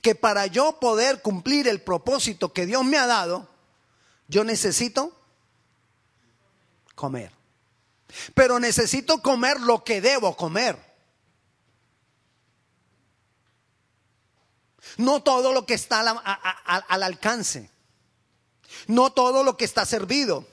que 0.00 0.14
para 0.14 0.46
yo 0.46 0.78
poder 0.80 1.22
cumplir 1.22 1.68
el 1.68 1.80
propósito 1.80 2.52
que 2.52 2.66
Dios 2.66 2.84
me 2.84 2.98
ha 2.98 3.06
dado, 3.06 3.48
yo 4.28 4.44
necesito 4.44 5.12
comer. 6.94 7.32
Pero 8.34 8.58
necesito 8.60 9.22
comer 9.22 9.60
lo 9.60 9.84
que 9.84 10.00
debo 10.00 10.36
comer. 10.36 10.78
No 14.98 15.22
todo 15.22 15.52
lo 15.52 15.64
que 15.64 15.74
está 15.74 16.00
al, 16.00 16.20
al 16.64 17.02
alcance. 17.02 17.70
No 18.86 19.12
todo 19.12 19.42
lo 19.42 19.56
que 19.56 19.64
está 19.64 19.86
servido. 19.86 20.46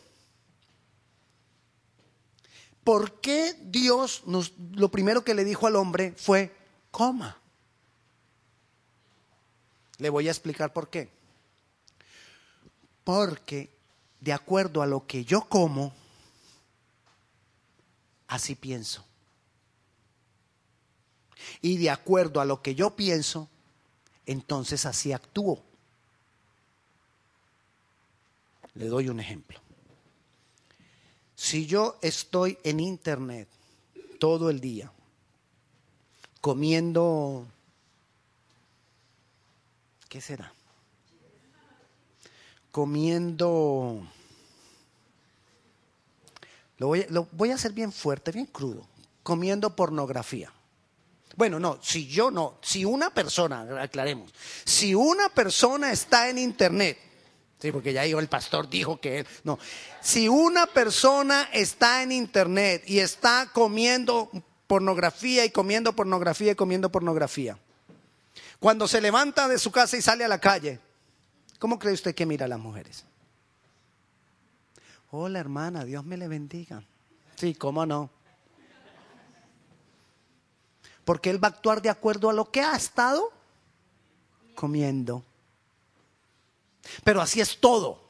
¿por 2.89 3.21
qué 3.21 3.55
Dios 3.65 4.23
nos, 4.25 4.53
lo 4.71 4.89
primero 4.89 5.23
que 5.23 5.35
le 5.35 5.43
dijo 5.43 5.67
al 5.67 5.75
hombre 5.75 6.15
fue, 6.17 6.55
coma? 6.89 7.38
Le 9.99 10.09
voy 10.09 10.27
a 10.27 10.31
explicar 10.31 10.73
por 10.73 10.89
qué. 10.89 11.09
Porque 13.03 13.69
de 14.19 14.33
acuerdo 14.33 14.81
a 14.81 14.87
lo 14.87 15.05
que 15.05 15.23
yo 15.23 15.41
como, 15.41 15.93
así 18.27 18.55
pienso. 18.55 19.05
Y 21.61 21.77
de 21.77 21.89
acuerdo 21.89 22.41
a 22.41 22.45
lo 22.45 22.61
que 22.61 22.75
yo 22.75 22.95
pienso, 22.95 23.49
entonces 24.25 24.85
así 24.85 25.13
actúo. 25.13 25.61
Le 28.75 28.85
doy 28.87 29.09
un 29.09 29.19
ejemplo. 29.19 29.59
Si 31.35 31.65
yo 31.65 31.97
estoy 32.01 32.57
en 32.63 32.79
internet 32.79 33.47
todo 34.19 34.49
el 34.49 34.59
día 34.59 34.91
comiendo, 36.41 37.47
¿qué 40.09 40.19
será? 40.19 40.51
Comiendo, 42.71 44.05
lo 46.77 46.87
voy, 47.31 47.51
a 47.51 47.55
hacer 47.55 47.71
bien 47.71 47.91
fuerte, 47.91 48.31
bien 48.31 48.45
crudo, 48.45 48.87
comiendo 49.23 49.75
pornografía. 49.75 50.51
Bueno, 51.35 51.59
no, 51.59 51.79
si 51.81 52.07
yo 52.07 52.31
no, 52.31 52.57
si 52.61 52.83
una 52.83 53.13
persona, 53.13 53.81
aclaremos, 53.81 54.33
si 54.65 54.93
una 54.93 55.29
persona 55.29 55.91
está 55.91 56.29
en 56.29 56.37
internet 56.37 56.97
Sí, 57.61 57.73
porque 57.73 57.91
ya 57.91 58.05
el 58.05 58.27
pastor 58.29 58.69
dijo 58.69 59.01
que 59.01 59.19
él. 59.19 59.27
No. 59.43 59.59
Si 60.01 60.29
una 60.29 60.65
persona 60.65 61.49
está 61.51 62.03
en 62.03 62.13
internet 62.13 62.83
y 62.87 62.99
está 62.99 63.49
comiendo 63.51 64.31
pornografía 64.65 65.43
y 65.43 65.49
comiendo 65.49 65.93
pornografía 65.93 66.53
y 66.53 66.55
comiendo 66.55 66.89
pornografía, 66.89 67.57
cuando 68.59 68.87
se 68.87 69.01
levanta 69.01 69.47
de 69.47 69.57
su 69.57 69.71
casa 69.71 69.97
y 69.97 70.01
sale 70.01 70.25
a 70.25 70.27
la 70.27 70.39
calle, 70.39 70.79
¿cómo 71.57 71.79
cree 71.79 71.93
usted 71.93 72.13
que 72.13 72.25
mira 72.25 72.45
a 72.45 72.49
las 72.49 72.59
mujeres? 72.59 73.05
Hola 75.11 75.39
hermana, 75.39 75.85
Dios 75.85 76.05
me 76.05 76.17
le 76.17 76.27
bendiga. 76.27 76.83
Sí, 77.35 77.55
cómo 77.55 77.85
no. 77.85 78.09
Porque 81.05 81.29
él 81.29 81.43
va 81.43 81.47
a 81.47 81.51
actuar 81.51 81.81
de 81.81 81.89
acuerdo 81.89 82.29
a 82.29 82.33
lo 82.33 82.51
que 82.51 82.61
ha 82.61 82.75
estado 82.75 83.31
comiendo. 84.53 85.23
Pero 87.03 87.21
así 87.21 87.41
es 87.41 87.59
todo. 87.59 88.03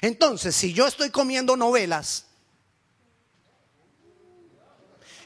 Entonces, 0.00 0.54
si 0.54 0.72
yo 0.72 0.86
estoy 0.86 1.10
comiendo 1.10 1.56
novelas, 1.56 2.27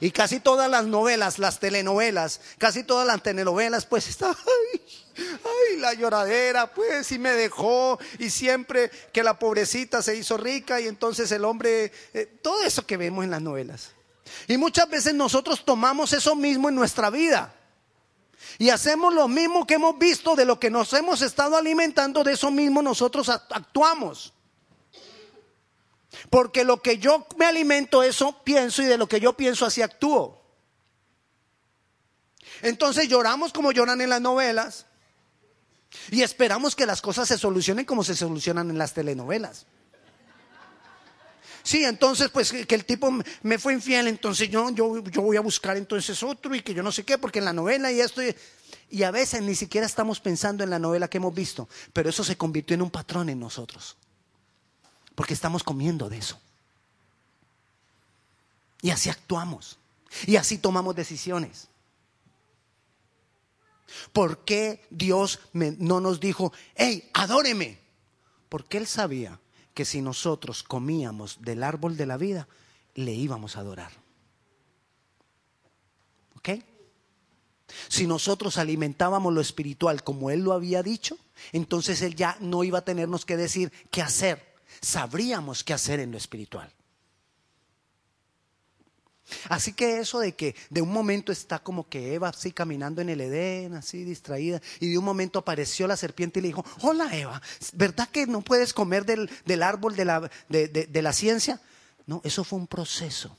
y 0.02 0.10
casi 0.10 0.40
todas 0.40 0.68
las 0.68 0.84
novelas, 0.84 1.38
las 1.38 1.60
telenovelas, 1.60 2.40
casi 2.58 2.82
todas 2.82 3.06
las 3.06 3.22
telenovelas, 3.22 3.86
pues 3.86 4.08
está, 4.10 4.30
ay, 4.30 4.82
ay, 5.16 5.76
la 5.78 5.94
lloradera, 5.94 6.74
pues, 6.74 7.12
y 7.12 7.20
me 7.20 7.30
dejó, 7.30 8.00
y 8.18 8.28
siempre 8.28 8.90
que 9.12 9.22
la 9.22 9.38
pobrecita 9.38 10.02
se 10.02 10.16
hizo 10.16 10.36
rica, 10.36 10.80
y 10.80 10.88
entonces 10.88 11.30
el 11.30 11.44
hombre, 11.44 11.92
eh, 12.14 12.26
todo 12.42 12.64
eso 12.64 12.84
que 12.84 12.96
vemos 12.96 13.22
en 13.22 13.30
las 13.30 13.40
novelas. 13.40 13.92
Y 14.48 14.56
muchas 14.56 14.90
veces 14.90 15.14
nosotros 15.14 15.64
tomamos 15.64 16.12
eso 16.12 16.34
mismo 16.34 16.68
en 16.68 16.74
nuestra 16.74 17.08
vida. 17.08 17.54
Y 18.58 18.70
hacemos 18.70 19.14
lo 19.14 19.28
mismo 19.28 19.68
que 19.68 19.74
hemos 19.74 19.96
visto 20.00 20.34
de 20.34 20.44
lo 20.44 20.58
que 20.58 20.68
nos 20.68 20.92
hemos 20.94 21.22
estado 21.22 21.56
alimentando, 21.56 22.24
de 22.24 22.32
eso 22.32 22.50
mismo 22.50 22.82
nosotros 22.82 23.28
actuamos. 23.28 24.32
Porque 26.32 26.64
lo 26.64 26.80
que 26.80 26.96
yo 26.96 27.26
me 27.36 27.44
alimento, 27.44 28.02
eso 28.02 28.42
pienso 28.42 28.82
y 28.82 28.86
de 28.86 28.96
lo 28.96 29.06
que 29.06 29.20
yo 29.20 29.34
pienso 29.34 29.66
así 29.66 29.82
actúo. 29.82 30.42
Entonces 32.62 33.06
lloramos 33.06 33.52
como 33.52 33.70
lloran 33.70 34.00
en 34.00 34.08
las 34.08 34.22
novelas 34.22 34.86
y 36.10 36.22
esperamos 36.22 36.74
que 36.74 36.86
las 36.86 37.02
cosas 37.02 37.28
se 37.28 37.36
solucionen 37.36 37.84
como 37.84 38.02
se 38.02 38.16
solucionan 38.16 38.70
en 38.70 38.78
las 38.78 38.94
telenovelas. 38.94 39.66
Sí, 41.62 41.84
entonces 41.84 42.30
pues 42.30 42.50
que 42.50 42.74
el 42.74 42.86
tipo 42.86 43.12
me 43.42 43.58
fue 43.58 43.74
infiel, 43.74 44.08
entonces 44.08 44.48
yo, 44.48 44.70
yo, 44.70 45.04
yo 45.04 45.20
voy 45.20 45.36
a 45.36 45.42
buscar 45.42 45.76
entonces 45.76 46.22
otro 46.22 46.54
y 46.54 46.62
que 46.62 46.72
yo 46.72 46.82
no 46.82 46.92
sé 46.92 47.04
qué, 47.04 47.18
porque 47.18 47.40
en 47.40 47.44
la 47.44 47.52
novela 47.52 47.92
y 47.92 48.00
esto... 48.00 48.22
Y 48.88 49.02
a 49.02 49.10
veces 49.10 49.42
ni 49.42 49.54
siquiera 49.54 49.86
estamos 49.86 50.18
pensando 50.18 50.64
en 50.64 50.70
la 50.70 50.78
novela 50.78 51.08
que 51.08 51.18
hemos 51.18 51.34
visto, 51.34 51.68
pero 51.92 52.08
eso 52.08 52.24
se 52.24 52.38
convirtió 52.38 52.72
en 52.72 52.80
un 52.80 52.90
patrón 52.90 53.28
en 53.28 53.38
nosotros. 53.38 53.98
Porque 55.14 55.34
estamos 55.34 55.62
comiendo 55.62 56.08
de 56.08 56.18
eso. 56.18 56.40
Y 58.80 58.90
así 58.90 59.10
actuamos. 59.10 59.78
Y 60.26 60.36
así 60.36 60.58
tomamos 60.58 60.94
decisiones. 60.94 61.68
¿Por 64.12 64.44
qué 64.44 64.84
Dios 64.90 65.40
no 65.52 66.00
nos 66.00 66.20
dijo, 66.20 66.52
hey, 66.74 67.10
adóreme? 67.12 67.78
Porque 68.48 68.78
Él 68.78 68.86
sabía 68.86 69.38
que 69.74 69.84
si 69.84 70.02
nosotros 70.02 70.62
comíamos 70.62 71.38
del 71.40 71.62
árbol 71.62 71.96
de 71.96 72.06
la 72.06 72.16
vida, 72.16 72.48
le 72.94 73.12
íbamos 73.12 73.56
a 73.56 73.60
adorar. 73.60 73.92
¿Ok? 76.36 76.50
Si 77.88 78.06
nosotros 78.06 78.58
alimentábamos 78.58 79.32
lo 79.32 79.40
espiritual 79.40 80.02
como 80.02 80.30
Él 80.30 80.40
lo 80.40 80.52
había 80.52 80.82
dicho, 80.82 81.16
entonces 81.52 82.02
Él 82.02 82.14
ya 82.14 82.36
no 82.40 82.64
iba 82.64 82.78
a 82.78 82.84
tenernos 82.84 83.24
que 83.24 83.36
decir 83.36 83.72
qué 83.90 84.02
hacer. 84.02 84.51
Sabríamos 84.82 85.64
qué 85.64 85.72
hacer 85.72 86.00
en 86.00 86.10
lo 86.10 86.18
espiritual. 86.18 86.70
Así 89.48 89.72
que 89.72 89.98
eso 89.98 90.18
de 90.18 90.34
que 90.34 90.54
de 90.68 90.82
un 90.82 90.92
momento 90.92 91.32
está 91.32 91.60
como 91.60 91.88
que 91.88 92.14
Eva 92.14 92.28
así 92.28 92.52
caminando 92.52 93.00
en 93.00 93.08
el 93.08 93.20
Edén, 93.20 93.74
así 93.74 94.04
distraída, 94.04 94.60
y 94.80 94.90
de 94.90 94.98
un 94.98 95.04
momento 95.04 95.38
apareció 95.38 95.86
la 95.86 95.96
serpiente 95.96 96.40
y 96.40 96.42
le 96.42 96.48
dijo, 96.48 96.64
hola 96.82 97.16
Eva, 97.16 97.40
¿verdad 97.72 98.08
que 98.08 98.26
no 98.26 98.42
puedes 98.42 98.74
comer 98.74 99.06
del, 99.06 99.62
árbol 99.62 99.96
de 99.96 100.04
la, 100.04 100.30
de 100.48 101.02
la 101.02 101.12
ciencia? 101.14 101.62
No, 102.04 102.20
eso 102.24 102.44
fue 102.44 102.58
un 102.58 102.66
proceso 102.66 103.34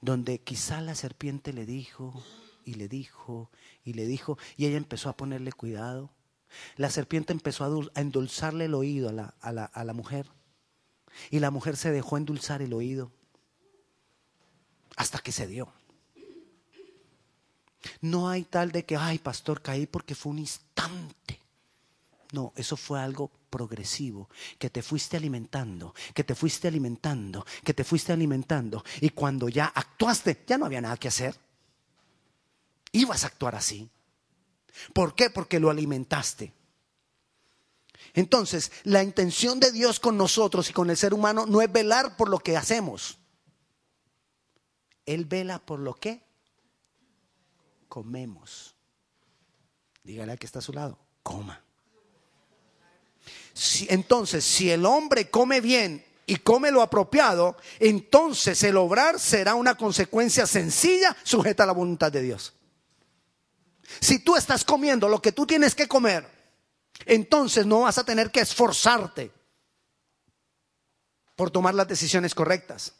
donde 0.00 0.40
quizá 0.40 0.80
la 0.80 0.94
serpiente 0.94 1.52
le 1.52 1.66
dijo 1.66 2.22
y 2.64 2.74
le 2.74 2.88
dijo 2.88 3.50
y 3.84 3.94
le 3.94 4.06
dijo 4.06 4.38
y 4.56 4.66
ella 4.66 4.76
empezó 4.76 5.08
a 5.08 5.16
ponerle 5.16 5.52
cuidado. 5.52 6.10
La 6.76 6.90
serpiente 6.90 7.32
empezó 7.32 7.64
a 7.64 8.00
endulzarle 8.00 8.66
el 8.66 8.74
oído 8.74 9.08
a 9.08 9.12
la, 9.12 9.34
a 9.40 9.52
la, 9.52 9.64
a 9.64 9.84
la 9.84 9.92
mujer 9.92 10.26
y 11.30 11.40
la 11.40 11.50
mujer 11.50 11.76
se 11.76 11.90
dejó 11.90 12.16
endulzar 12.16 12.62
el 12.62 12.72
oído 12.72 13.10
hasta 14.96 15.18
que 15.18 15.32
se 15.32 15.46
dio. 15.46 15.72
No 18.00 18.28
hay 18.28 18.44
tal 18.44 18.72
de 18.72 18.84
que, 18.84 18.96
ay, 18.96 19.18
pastor, 19.18 19.62
caí 19.62 19.86
porque 19.86 20.14
fue 20.14 20.32
un 20.32 20.40
instante. 20.40 21.40
No, 22.32 22.52
eso 22.56 22.76
fue 22.76 23.00
algo 23.00 23.30
progresivo, 23.48 24.28
que 24.58 24.68
te 24.68 24.82
fuiste 24.82 25.16
alimentando, 25.16 25.94
que 26.14 26.24
te 26.24 26.34
fuiste 26.34 26.68
alimentando, 26.68 27.46
que 27.64 27.72
te 27.72 27.84
fuiste 27.84 28.12
alimentando. 28.12 28.84
Y 29.00 29.10
cuando 29.10 29.48
ya 29.48 29.66
actuaste, 29.66 30.44
ya 30.46 30.58
no 30.58 30.66
había 30.66 30.80
nada 30.80 30.96
que 30.96 31.08
hacer. 31.08 31.36
Ibas 32.92 33.24
a 33.24 33.28
actuar 33.28 33.54
así. 33.54 33.88
¿Por 34.92 35.14
qué? 35.14 35.30
Porque 35.30 35.60
lo 35.60 35.70
alimentaste. 35.70 36.52
Entonces, 38.14 38.72
la 38.84 39.02
intención 39.02 39.60
de 39.60 39.70
Dios 39.70 40.00
con 40.00 40.16
nosotros 40.16 40.70
y 40.70 40.72
con 40.72 40.90
el 40.90 40.96
ser 40.96 41.14
humano 41.14 41.46
no 41.46 41.60
es 41.60 41.70
velar 41.70 42.16
por 42.16 42.28
lo 42.28 42.38
que 42.38 42.56
hacemos. 42.56 43.18
Él 45.04 45.24
vela 45.24 45.58
por 45.58 45.78
lo 45.78 45.94
que 45.94 46.22
comemos. 47.88 48.74
Dígale 50.02 50.32
al 50.32 50.38
que 50.38 50.46
está 50.46 50.60
a 50.60 50.62
su 50.62 50.72
lado, 50.72 50.98
coma 51.22 51.62
entonces, 53.88 54.44
si 54.44 54.70
el 54.70 54.86
hombre 54.86 55.30
come 55.30 55.60
bien 55.60 56.04
y 56.26 56.36
come 56.36 56.70
lo 56.70 56.82
apropiado, 56.82 57.56
entonces 57.80 58.62
el 58.62 58.76
obrar 58.76 59.18
será 59.18 59.54
una 59.54 59.76
consecuencia 59.76 60.46
sencilla 60.46 61.16
sujeta 61.24 61.64
a 61.64 61.66
la 61.66 61.72
voluntad 61.72 62.12
de 62.12 62.22
Dios. 62.22 62.54
Si 64.00 64.18
tú 64.20 64.36
estás 64.36 64.64
comiendo 64.64 65.08
lo 65.08 65.20
que 65.20 65.32
tú 65.32 65.46
tienes 65.46 65.74
que 65.74 65.88
comer, 65.88 66.28
entonces 67.06 67.66
no 67.66 67.80
vas 67.80 67.98
a 67.98 68.04
tener 68.04 68.30
que 68.30 68.40
esforzarte 68.40 69.32
por 71.36 71.50
tomar 71.50 71.74
las 71.74 71.88
decisiones 71.88 72.34
correctas. 72.34 72.94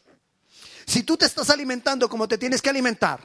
Si 0.87 1.03
tú 1.03 1.17
te 1.17 1.27
estás 1.27 1.51
alimentando 1.51 2.09
como 2.09 2.27
te 2.27 2.39
tienes 2.39 2.63
que 2.63 2.71
alimentar, 2.71 3.21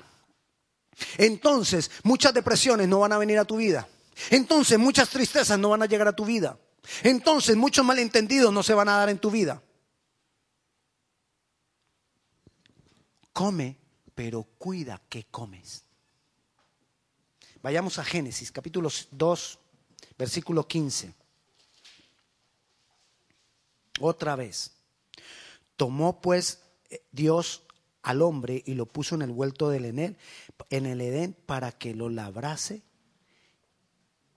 entonces 1.18 1.90
muchas 2.04 2.34
depresiones 2.34 2.88
no 2.88 3.00
van 3.00 3.14
a 3.14 3.18
venir 3.18 3.40
a 3.40 3.46
tu 3.46 3.58
vida. 3.58 3.88
Entonces 4.30 4.78
muchas 4.78 5.10
tristezas 5.10 5.58
no 5.58 5.70
van 5.70 5.82
a 5.82 5.86
llegar 5.86 6.08
a 6.08 6.16
tu 6.16 6.26
vida. 6.26 6.58
Entonces 7.04 7.56
muchos 7.56 7.86
malentendidos 7.86 8.52
no 8.52 8.64
se 8.64 8.74
van 8.74 8.90
a 8.90 8.98
dar 8.98 9.10
en 9.10 9.20
tu 9.20 9.32
vida. 9.32 9.62
Come, 13.32 13.80
pero 14.14 14.44
cuida 14.58 15.02
que 15.10 15.26
comes. 15.26 15.83
Vayamos 17.64 17.98
a 17.98 18.04
Génesis, 18.04 18.52
capítulo 18.52 18.90
2, 19.12 19.60
versículo 20.18 20.68
15. 20.68 21.14
Otra 24.02 24.36
vez. 24.36 24.74
Tomó 25.78 26.20
pues 26.20 26.62
eh, 26.90 27.06
Dios 27.14 27.64
al 28.02 28.22
hombre 28.22 28.62
y 28.66 28.74
lo 28.74 28.86
puso 28.86 29.16
en 29.16 29.22
el 29.22 29.32
vuelto 29.32 29.70
del 29.70 29.86
Enel, 29.86 30.18
en 30.70 30.86
el 30.86 31.00
Edén 31.00 31.38
para 31.46 31.72
que 31.72 31.96
lo 31.96 32.10
labrase 32.10 32.84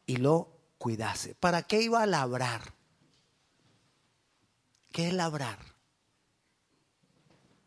y 0.06 0.18
lo 0.18 0.60
cuidase. 0.78 1.34
¿Para 1.34 1.64
qué 1.64 1.82
iba 1.82 2.02
a 2.02 2.06
labrar? 2.06 2.74
¿Qué 4.92 5.08
es 5.08 5.12
labrar? 5.12 5.58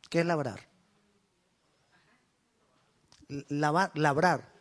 ¿Qué 0.09 0.21
es 0.21 0.25
labrar? 0.25 0.69
labrar. 3.93 4.58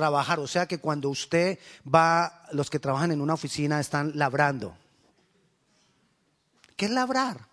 Trabajar. 0.00 0.40
O 0.40 0.46
sea 0.46 0.66
que 0.66 0.78
cuando 0.78 1.08
usted 1.10 1.58
va, 1.86 2.46
los 2.52 2.70
que 2.70 2.78
trabajan 2.78 3.12
en 3.12 3.20
una 3.20 3.34
oficina 3.34 3.80
están 3.80 4.12
labrando. 4.14 4.76
¿Qué 6.76 6.86
es 6.86 6.90
labrar? 6.90 7.46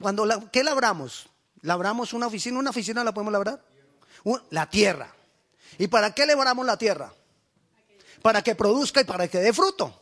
Cuando 0.00 0.26
¿Qué 0.50 0.64
labramos? 0.64 1.28
¿Labramos 1.62 2.12
una 2.12 2.26
oficina? 2.26 2.58
¿Una 2.58 2.70
oficina 2.70 3.04
la 3.04 3.12
podemos 3.12 3.32
labrar? 3.32 3.62
La 4.50 4.68
tierra. 4.68 5.14
¿Y 5.78 5.88
para 5.88 6.14
qué 6.14 6.26
labramos 6.26 6.66
la 6.66 6.76
tierra? 6.76 7.12
para 8.22 8.42
que 8.42 8.54
produzca 8.54 9.00
y 9.00 9.04
para 9.04 9.28
que 9.28 9.38
dé 9.38 9.52
fruto. 9.52 9.96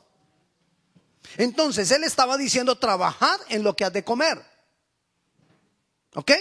Entonces 1.36 1.90
él 1.90 2.04
estaba 2.04 2.36
diciendo 2.36 2.78
trabajar 2.78 3.38
en 3.48 3.62
lo 3.62 3.76
que 3.76 3.84
has 3.84 3.92
de 3.92 4.04
comer. 4.04 4.42
¿Ok? 6.14 6.32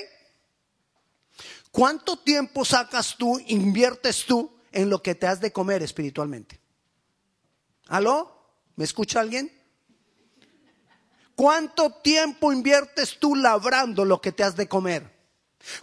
¿Cuánto 1.77 2.17
tiempo 2.17 2.65
sacas 2.65 3.15
tú, 3.19 3.39
inviertes 3.45 4.25
tú 4.25 4.51
en 4.71 4.89
lo 4.89 5.03
que 5.03 5.13
te 5.13 5.27
has 5.27 5.39
de 5.39 5.51
comer 5.51 5.83
espiritualmente? 5.83 6.59
¿Aló? 7.89 8.35
¿Me 8.75 8.83
escucha 8.83 9.19
alguien? 9.19 9.55
¿Cuánto 11.35 11.91
tiempo 11.91 12.51
inviertes 12.51 13.19
tú 13.19 13.35
labrando 13.35 14.05
lo 14.05 14.19
que 14.19 14.31
te 14.31 14.43
has 14.43 14.55
de 14.55 14.67
comer? 14.67 15.07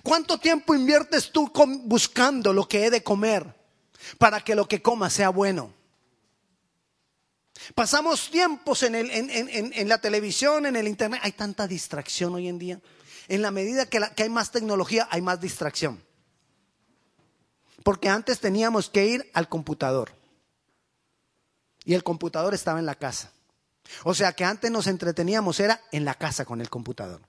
¿Cuánto 0.03 0.39
tiempo 0.39 0.75
inviertes 0.75 1.31
tú 1.31 1.53
buscando 1.85 2.53
lo 2.53 2.67
que 2.67 2.87
he 2.87 2.91
de 2.91 3.05
comer 3.05 3.55
para 4.19 4.41
que 4.41 4.57
lo 4.57 4.67
que 4.67 4.83
comas 4.83 5.13
sea 5.13 5.29
bueno? 5.29 5.73
Pasamos 7.77 8.33
tiempos 8.33 8.83
en, 8.83 8.97
el, 8.97 9.11
en, 9.13 9.89
la 9.89 9.99
televisión, 9.99 10.67
en 10.67 10.75
el 10.75 10.89
internet. 10.89 11.21
Hay 11.23 11.31
tanta 11.31 11.69
distracción 11.69 12.35
hoy 12.35 12.49
en 12.49 12.59
día. 12.59 12.81
En 13.29 13.43
la 13.43 13.51
medida 13.51 13.87
que, 13.87 14.01
hay 14.17 14.29
más 14.29 14.51
tecnología, 14.51 15.09
hay 15.11 15.23
más 15.23 15.41
distracción. 15.41 16.03
Porque 17.83 18.09
antes 18.09 18.41
teníamos 18.41 18.89
que 18.89 19.07
ir 19.07 19.31
al 19.35 19.49
computador. 19.49 20.13
Y 21.85 21.95
el 21.95 22.03
computador 22.03 22.55
estaba 22.55 22.79
en 22.79 22.87
la 22.87 22.95
casa. 22.95 23.31
O 24.05 24.15
sea 24.15 24.33
que 24.33 24.45
antes 24.45 24.71
nos 24.71 24.87
entreteníamos, 24.87 25.61
era 25.61 25.81
en 25.93 26.05
la 26.05 26.15
casa 26.15 26.45
con 26.45 26.61
el 26.61 26.71
computador. 26.71 27.21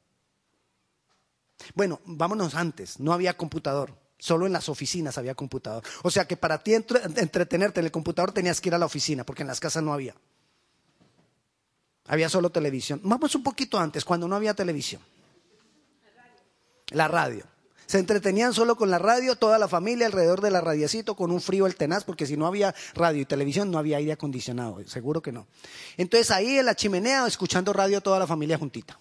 Bueno, 1.73 1.99
vámonos 2.05 2.55
antes, 2.55 2.99
no 2.99 3.13
había 3.13 3.35
computador. 3.35 3.93
Solo 4.17 4.45
en 4.45 4.53
las 4.53 4.69
oficinas 4.69 5.17
había 5.17 5.35
computador. 5.35 5.83
O 6.03 6.09
sea 6.09 6.25
que 6.25 6.37
para 6.37 6.63
ti 6.63 6.73
entretenerte 6.73 7.81
en 7.81 7.85
el 7.85 7.91
computador 7.91 8.31
tenías 8.31 8.61
que 8.61 8.69
ir 8.69 8.75
a 8.75 8.77
la 8.77 8.85
oficina, 8.85 9.25
porque 9.25 9.43
en 9.43 9.47
las 9.47 9.59
casas 9.59 9.83
no 9.83 9.93
había. 9.93 10.15
Había 12.07 12.29
solo 12.29 12.49
televisión. 12.49 13.01
Vamos 13.03 13.35
un 13.35 13.43
poquito 13.43 13.77
antes, 13.77 14.05
cuando 14.05 14.27
no 14.27 14.35
había 14.35 14.53
televisión. 14.53 15.01
La 16.91 17.07
radio. 17.07 17.45
Se 17.85 17.99
entretenían 17.99 18.53
solo 18.53 18.75
con 18.75 18.89
la 18.89 18.97
radio, 18.97 19.35
toda 19.35 19.59
la 19.59 19.67
familia 19.67 20.07
alrededor 20.07 20.41
de 20.41 20.49
la 20.49 20.61
radiacito, 20.61 21.15
con 21.15 21.31
un 21.31 21.39
frío 21.39 21.67
el 21.67 21.75
tenaz, 21.75 22.03
porque 22.03 22.25
si 22.25 22.35
no 22.35 22.47
había 22.47 22.73
radio 22.95 23.21
y 23.21 23.25
televisión, 23.25 23.69
no 23.69 23.77
había 23.77 23.97
aire 23.97 24.13
acondicionado, 24.13 24.83
seguro 24.87 25.21
que 25.21 25.31
no. 25.31 25.47
Entonces 25.97 26.31
ahí 26.31 26.57
en 26.57 26.65
la 26.65 26.75
chimenea, 26.75 27.27
escuchando 27.27 27.73
radio, 27.73 28.01
toda 28.01 28.17
la 28.17 28.25
familia 28.25 28.57
juntita. 28.57 28.99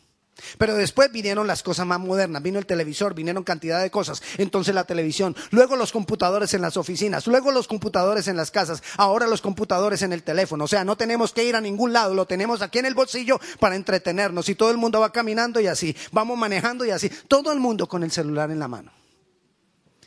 Pero 0.59 0.75
después 0.75 1.11
vinieron 1.13 1.47
las 1.47 1.63
cosas 1.63 1.87
más 1.87 2.01
modernas, 2.01 2.43
vino 2.43 2.59
el 2.59 2.67
televisor, 2.67 3.15
vinieron 3.15 3.45
cantidad 3.45 3.83
de 3.83 3.91
cosas, 3.91 4.23
entonces 4.39 4.75
la 4.75 4.85
televisión, 4.85 5.37
luego 5.51 5.77
los 5.77 5.93
computadores 5.93 6.55
en 6.55 6.63
las 6.63 6.77
oficinas, 6.77 7.27
luego 7.27 7.51
los 7.51 7.69
computadores 7.69 8.29
en 8.29 8.37
las 8.37 8.51
casas, 8.51 8.83
ahora 8.97 9.27
los 9.27 9.41
computadores 9.41 10.03
en 10.03 10.13
el 10.13 10.23
teléfono, 10.23 10.65
o 10.65 10.69
sea, 10.69 10.85
no 10.85 10.97
tenemos 10.97 11.33
que 11.33 11.45
ir 11.45 11.57
a 11.57 11.61
ningún 11.61 11.93
lado, 11.93 12.15
lo 12.15 12.27
tenemos 12.27 12.63
aquí 12.63 12.79
en 12.79 12.87
el 12.87 12.95
bolsillo 12.95 13.41
para 13.59 13.77
entretenernos. 13.77 14.49
Y 14.49 14.55
todo 14.55 14.71
el 14.71 14.77
mundo 14.77 15.01
va 15.01 15.13
caminando 15.13 15.61
y 15.61 15.67
así, 15.67 15.97
vamos 16.13 16.39
manejando 16.39 16.85
y 16.85 16.91
así, 16.91 17.11
todo 17.29 17.53
el 17.53 17.61
mundo 17.61 17.89
con 17.89 18.03
el 18.03 18.11
celular 18.11 18.51
en 18.51 18.59
la 18.59 18.69
mano. 18.69 18.93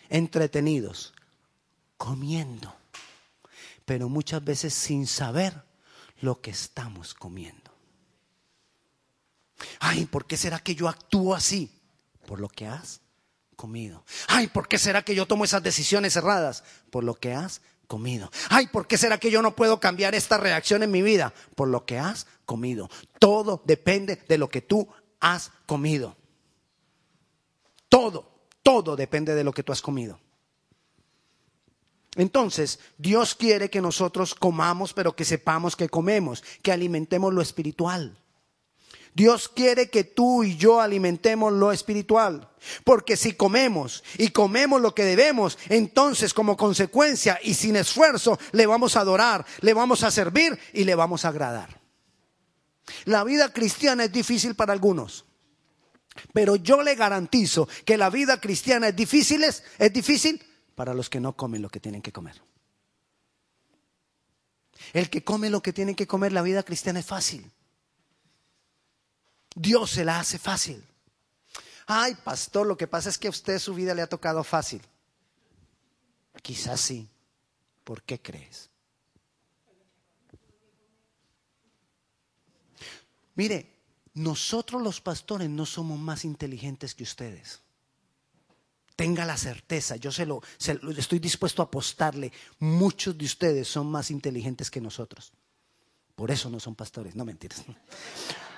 entretenidos, 0.10 1.14
comiendo, 1.98 2.74
pero 3.86 4.08
muchas 4.08 4.44
veces 4.44 4.74
sin 4.74 5.06
saber 5.06 5.64
lo 6.22 6.40
que 6.42 6.52
estamos 6.52 7.14
comiendo. 7.14 7.67
Ay, 9.80 10.06
¿por 10.06 10.26
qué 10.26 10.38
será 10.38 10.60
que 10.60 10.76
yo 10.76 10.88
actúo 10.88 11.36
así? 11.36 11.72
Por 12.26 12.40
lo 12.40 12.50
que 12.50 12.68
has 12.68 13.02
comido. 13.56 14.04
Ay, 14.28 14.48
¿por 14.48 14.68
qué 14.68 14.78
será 14.78 15.04
que 15.04 15.16
yo 15.16 15.26
tomo 15.26 15.46
esas 15.46 15.64
decisiones 15.64 16.16
erradas? 16.16 16.64
Por 16.92 17.04
lo 17.04 17.16
que 17.16 17.34
has 17.34 17.62
comido. 17.88 18.32
Ay, 18.50 18.68
¿por 18.68 18.88
qué 18.88 18.98
será 18.98 19.18
que 19.18 19.32
yo 19.32 19.42
no 19.42 19.56
puedo 19.56 19.80
cambiar 19.80 20.16
esta 20.16 20.38
reacción 20.38 20.84
en 20.84 20.92
mi 20.92 21.02
vida? 21.02 21.34
Por 21.56 21.68
lo 21.68 21.86
que 21.86 21.98
has 21.98 22.28
comido. 22.46 22.90
Todo 23.20 23.64
depende 23.66 24.24
de 24.28 24.38
lo 24.38 24.50
que 24.50 24.62
tú 24.62 24.88
has 25.20 25.52
comido. 25.66 26.16
Todo, 27.90 28.30
todo 28.62 28.96
depende 28.96 29.34
de 29.34 29.44
lo 29.44 29.54
que 29.54 29.64
tú 29.64 29.72
has 29.72 29.82
comido. 29.82 30.20
Entonces, 32.16 32.80
Dios 32.98 33.36
quiere 33.36 33.70
que 33.70 33.80
nosotros 33.80 34.34
comamos, 34.34 34.94
pero 34.94 35.16
que 35.16 35.24
sepamos 35.24 35.76
que 35.76 35.88
comemos, 35.88 36.44
que 36.62 36.72
alimentemos 36.72 37.34
lo 37.34 37.42
espiritual. 37.42 38.18
Dios 39.18 39.50
quiere 39.50 39.90
que 39.90 40.04
tú 40.04 40.44
y 40.44 40.58
yo 40.58 40.80
alimentemos 40.80 41.52
lo 41.52 41.72
espiritual. 41.72 42.52
Porque 42.84 43.18
si 43.18 43.34
comemos 43.34 44.04
y 44.20 44.30
comemos 44.30 44.80
lo 44.80 44.94
que 44.94 45.06
debemos, 45.06 45.58
entonces 45.70 46.36
como 46.36 46.56
consecuencia 46.56 47.40
y 47.42 47.56
sin 47.56 47.78
esfuerzo 47.78 48.38
le 48.52 48.68
vamos 48.68 48.96
a 48.96 49.00
adorar, 49.00 49.44
le 49.62 49.74
vamos 49.74 50.04
a 50.04 50.12
servir 50.12 50.60
y 50.72 50.84
le 50.84 50.94
vamos 50.94 51.26
a 51.26 51.30
agradar. 51.30 51.82
La 53.06 53.24
vida 53.24 53.52
cristiana 53.52 54.04
es 54.04 54.12
difícil 54.12 54.54
para 54.54 54.72
algunos. 54.72 55.26
Pero 56.32 56.56
yo 56.56 56.84
le 56.84 56.94
garantizo 56.94 57.68
que 57.86 57.98
la 57.98 58.12
vida 58.12 58.40
cristiana 58.40 58.90
es 58.90 58.96
difícil, 58.96 59.44
es, 59.44 59.64
es 59.80 59.92
difícil 59.92 60.46
para 60.76 60.94
los 60.94 61.10
que 61.10 61.20
no 61.20 61.36
comen 61.36 61.64
lo 61.64 61.70
que 61.70 61.80
tienen 61.80 62.04
que 62.04 62.12
comer. 62.12 62.40
El 64.94 65.10
que 65.10 65.24
come 65.24 65.50
lo 65.50 65.64
que 65.64 65.74
tiene 65.74 65.96
que 65.96 66.06
comer, 66.06 66.34
la 66.34 66.44
vida 66.44 66.62
cristiana 66.62 67.00
es 67.00 67.06
fácil. 67.08 67.52
Dios 69.58 69.90
se 69.90 70.06
la 70.06 70.20
hace 70.20 70.38
fácil. 70.38 70.84
Ay, 71.88 72.14
pastor, 72.24 72.68
lo 72.68 72.78
que 72.78 72.86
pasa 72.86 73.10
es 73.10 73.18
que 73.18 73.26
a 73.26 73.32
usted 73.32 73.58
su 73.58 73.74
vida 73.74 73.96
le 73.96 74.04
ha 74.04 74.08
tocado 74.08 74.44
fácil. 74.44 74.82
Quizás 76.44 76.80
sí. 76.80 77.10
¿Por 77.84 78.04
qué 78.04 78.22
crees? 78.22 78.70
Mire, 83.34 83.74
nosotros 84.14 84.82
los 84.82 85.02
pastores 85.02 85.50
no 85.50 85.66
somos 85.66 85.98
más 85.98 86.24
inteligentes 86.24 86.94
que 86.94 87.04
ustedes. 87.04 87.62
Tenga 88.96 89.26
la 89.26 89.38
certeza, 89.38 89.96
yo 89.96 90.12
se 90.12 90.26
lo, 90.26 90.42
estoy 90.98 91.18
dispuesto 91.18 91.64
a 91.64 91.66
apostarle. 91.66 92.32
Muchos 92.60 93.18
de 93.18 93.26
ustedes 93.26 93.68
son 93.68 93.88
más 93.88 94.12
inteligentes 94.12 94.70
que 94.70 94.82
nosotros. 94.82 95.32
Por 96.16 96.30
eso 96.30 96.48
no 96.50 96.60
son 96.60 96.76
pastores, 96.76 97.16
no 97.16 97.26
mentiras. 97.26 97.64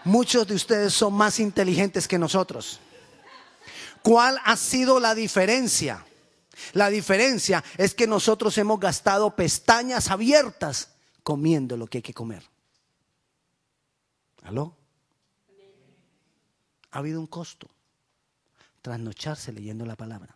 Muchos 0.05 0.47
de 0.47 0.55
ustedes 0.55 0.93
son 0.93 1.13
más 1.13 1.39
inteligentes 1.39 2.07
que 2.07 2.17
nosotros. 2.17 2.79
¿Cuál 4.01 4.39
ha 4.45 4.55
sido 4.55 4.99
la 4.99 5.13
diferencia? 5.13 6.05
La 6.73 6.89
diferencia 6.89 7.63
es 7.77 7.93
que 7.93 8.07
nosotros 8.07 8.57
hemos 8.57 8.79
gastado 8.79 9.35
pestañas 9.35 10.09
abiertas 10.09 10.89
comiendo 11.23 11.77
lo 11.77 11.87
que 11.87 11.99
hay 11.99 12.01
que 12.01 12.13
comer. 12.13 12.43
¿Aló? 14.43 14.75
Ha 16.91 16.99
habido 16.99 17.19
un 17.19 17.27
costo. 17.27 17.69
Trasnocharse 18.81 19.51
leyendo 19.51 19.85
la 19.85 19.95
palabra. 19.95 20.35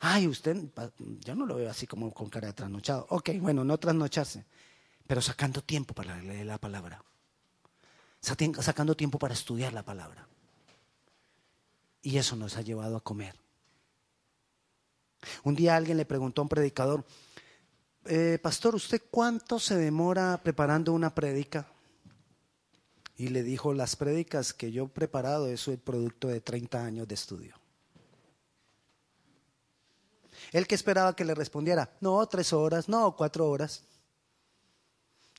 Ay, 0.00 0.28
usted, 0.28 0.56
yo 1.20 1.34
no 1.34 1.46
lo 1.46 1.56
veo 1.56 1.70
así 1.70 1.86
como 1.86 2.12
con 2.12 2.28
cara 2.28 2.52
de. 2.52 3.04
Ok, 3.08 3.30
bueno, 3.40 3.64
no 3.64 3.78
trasnocharse, 3.78 4.44
pero 5.06 5.20
sacando 5.20 5.62
tiempo 5.62 5.94
para 5.94 6.16
leer 6.18 6.46
la 6.46 6.58
palabra 6.58 7.02
sacando 8.24 8.96
tiempo 8.96 9.18
para 9.18 9.34
estudiar 9.34 9.72
la 9.72 9.82
palabra. 9.82 10.26
Y 12.02 12.18
eso 12.18 12.36
nos 12.36 12.56
ha 12.56 12.62
llevado 12.62 12.96
a 12.96 13.02
comer. 13.02 13.34
Un 15.42 15.54
día 15.54 15.76
alguien 15.76 15.96
le 15.96 16.04
preguntó 16.04 16.42
a 16.42 16.44
un 16.44 16.48
predicador, 16.48 17.04
eh, 18.06 18.38
pastor, 18.42 18.74
¿usted 18.74 19.02
cuánto 19.10 19.58
se 19.58 19.76
demora 19.76 20.40
preparando 20.42 20.92
una 20.92 21.14
prédica? 21.14 21.66
Y 23.16 23.28
le 23.28 23.42
dijo, 23.42 23.72
las 23.72 23.96
prédicas 23.96 24.52
que 24.52 24.72
yo 24.72 24.84
he 24.84 24.88
preparado, 24.88 25.46
es 25.46 25.68
el 25.68 25.78
producto 25.78 26.28
de 26.28 26.40
30 26.40 26.84
años 26.84 27.08
de 27.08 27.14
estudio. 27.14 27.54
Él 30.52 30.66
que 30.66 30.74
esperaba 30.74 31.16
que 31.16 31.24
le 31.24 31.34
respondiera, 31.34 31.96
no, 32.00 32.26
tres 32.26 32.52
horas, 32.52 32.88
no, 32.88 33.16
cuatro 33.16 33.48
horas 33.48 33.84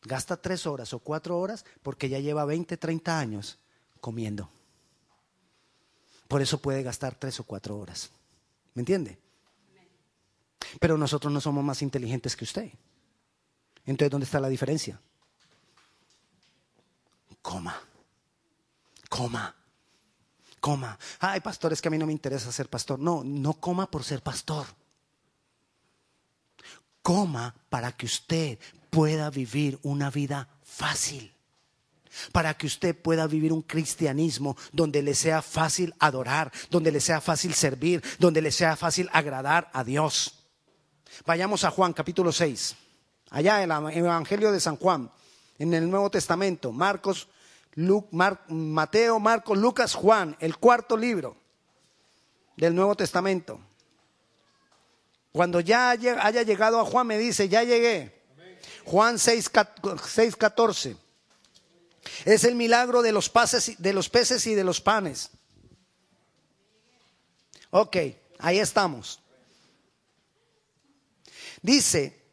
gasta 0.05 0.37
tres 0.37 0.65
horas 0.65 0.93
o 0.93 0.99
cuatro 0.99 1.37
horas 1.37 1.65
porque 1.83 2.09
ya 2.09 2.19
lleva 2.19 2.45
20, 2.45 2.77
30 2.77 3.19
años 3.19 3.57
comiendo. 3.99 4.49
Por 6.27 6.41
eso 6.41 6.61
puede 6.61 6.83
gastar 6.83 7.15
tres 7.15 7.39
o 7.39 7.43
cuatro 7.43 7.77
horas. 7.77 8.09
¿Me 8.73 8.81
entiende? 8.81 9.17
Pero 10.79 10.97
nosotros 10.97 11.31
no 11.31 11.41
somos 11.41 11.63
más 11.63 11.81
inteligentes 11.81 12.35
que 12.35 12.43
usted. 12.43 12.71
Entonces, 13.85 14.11
¿dónde 14.11 14.25
está 14.25 14.39
la 14.39 14.49
diferencia? 14.49 14.99
Coma, 17.41 17.79
coma, 19.09 19.55
coma. 20.59 20.97
Ay, 21.19 21.39
pastor, 21.41 21.73
es 21.73 21.81
que 21.81 21.87
a 21.89 21.91
mí 21.91 21.97
no 21.99 22.07
me 22.07 22.11
interesa 22.11 22.51
ser 22.51 22.67
pastor. 22.69 22.99
No, 22.99 23.23
no 23.23 23.53
coma 23.53 23.89
por 23.89 24.03
ser 24.03 24.23
pastor. 24.23 24.65
Coma 27.03 27.53
para 27.69 27.91
que 27.91 28.07
usted 28.07 28.57
pueda 28.95 29.29
vivir 29.29 29.77
una 29.83 30.09
vida 30.09 30.47
fácil. 30.63 31.33
Para 32.31 32.53
que 32.53 32.65
usted 32.65 32.95
pueda 32.95 33.27
vivir 33.27 33.51
un 33.51 33.61
cristianismo 33.61 34.55
donde 34.71 35.01
le 35.01 35.13
sea 35.13 35.41
fácil 35.41 35.93
adorar, 35.99 36.49
donde 36.69 36.93
le 36.93 37.01
sea 37.01 37.19
fácil 37.19 37.53
servir, 37.53 38.01
donde 38.19 38.41
le 38.41 38.53
sea 38.53 38.77
fácil 38.77 39.09
agradar 39.11 39.69
a 39.73 39.83
Dios. 39.83 40.45
Vayamos 41.25 41.65
a 41.65 41.71
Juan 41.71 41.91
capítulo 41.91 42.31
6. 42.31 42.73
Allá 43.31 43.61
en 43.63 43.69
el 43.69 43.97
Evangelio 43.97 44.53
de 44.53 44.61
San 44.61 44.77
Juan, 44.77 45.11
en 45.59 45.73
el 45.73 45.89
Nuevo 45.89 46.09
Testamento, 46.09 46.71
Marcos, 46.71 47.27
Mateo, 47.75 49.19
Marcos, 49.19 49.57
Lucas, 49.57 49.93
Juan, 49.93 50.37
el 50.39 50.55
cuarto 50.55 50.95
libro 50.95 51.35
del 52.55 52.73
Nuevo 52.73 52.95
Testamento. 52.95 53.59
Cuando 55.33 55.59
ya 55.59 55.89
haya 55.89 56.43
llegado 56.43 56.79
a 56.79 56.85
Juan, 56.85 57.07
me 57.07 57.17
dice, 57.17 57.49
ya 57.49 57.61
llegué. 57.61 58.23
Juan 58.85 59.19
6, 59.19 59.49
14. 59.49 60.97
Es 62.23 62.43
el 62.43 62.55
milagro 62.55 63.01
de 63.01 63.11
los, 63.11 63.31
de 63.77 63.93
los 63.93 64.09
peces 64.09 64.47
y 64.47 64.55
de 64.55 64.63
los 64.63 64.79
panes. 64.79 65.31
Ok, 67.71 67.97
ahí 68.39 68.59
estamos. 68.59 69.19
Dice, 71.61 72.25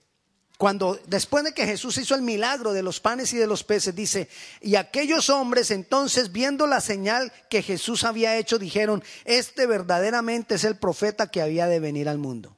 cuando 0.58 1.00
después 1.06 1.42
de 1.42 1.54
que 1.54 1.66
Jesús 1.66 1.96
hizo 1.98 2.14
el 2.14 2.22
milagro 2.22 2.72
de 2.72 2.82
los 2.82 3.00
panes 3.00 3.32
y 3.32 3.38
de 3.38 3.46
los 3.46 3.64
peces, 3.64 3.94
dice, 3.94 4.28
y 4.60 4.76
aquellos 4.76 5.30
hombres 5.30 5.70
entonces 5.70 6.30
viendo 6.30 6.66
la 6.66 6.80
señal 6.80 7.32
que 7.48 7.62
Jesús 7.62 8.04
había 8.04 8.36
hecho, 8.36 8.58
dijeron, 8.58 9.02
este 9.24 9.66
verdaderamente 9.66 10.56
es 10.56 10.64
el 10.64 10.76
profeta 10.76 11.30
que 11.30 11.40
había 11.40 11.66
de 11.66 11.80
venir 11.80 12.08
al 12.08 12.18
mundo. 12.18 12.56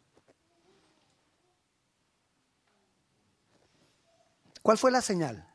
¿Cuál 4.65 4.79
fue 4.79 4.91
la 4.91 5.03
señal? 5.03 5.47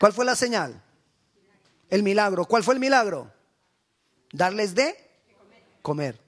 ¿Cuál 0.00 0.12
fue 0.12 0.24
la 0.24 0.34
señal? 0.34 0.82
El 1.88 2.02
milagro. 2.02 2.46
¿Cuál 2.46 2.64
fue 2.64 2.74
el 2.74 2.80
milagro? 2.80 3.32
Darles 4.32 4.74
de 4.74 4.96
comer. 5.82 6.20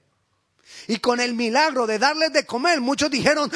Y 0.87 0.99
con 0.99 1.19
el 1.19 1.33
milagro 1.33 1.85
de 1.85 1.99
darles 1.99 2.31
de 2.31 2.45
comer, 2.45 2.79
muchos 2.79 3.11
dijeron, 3.11 3.51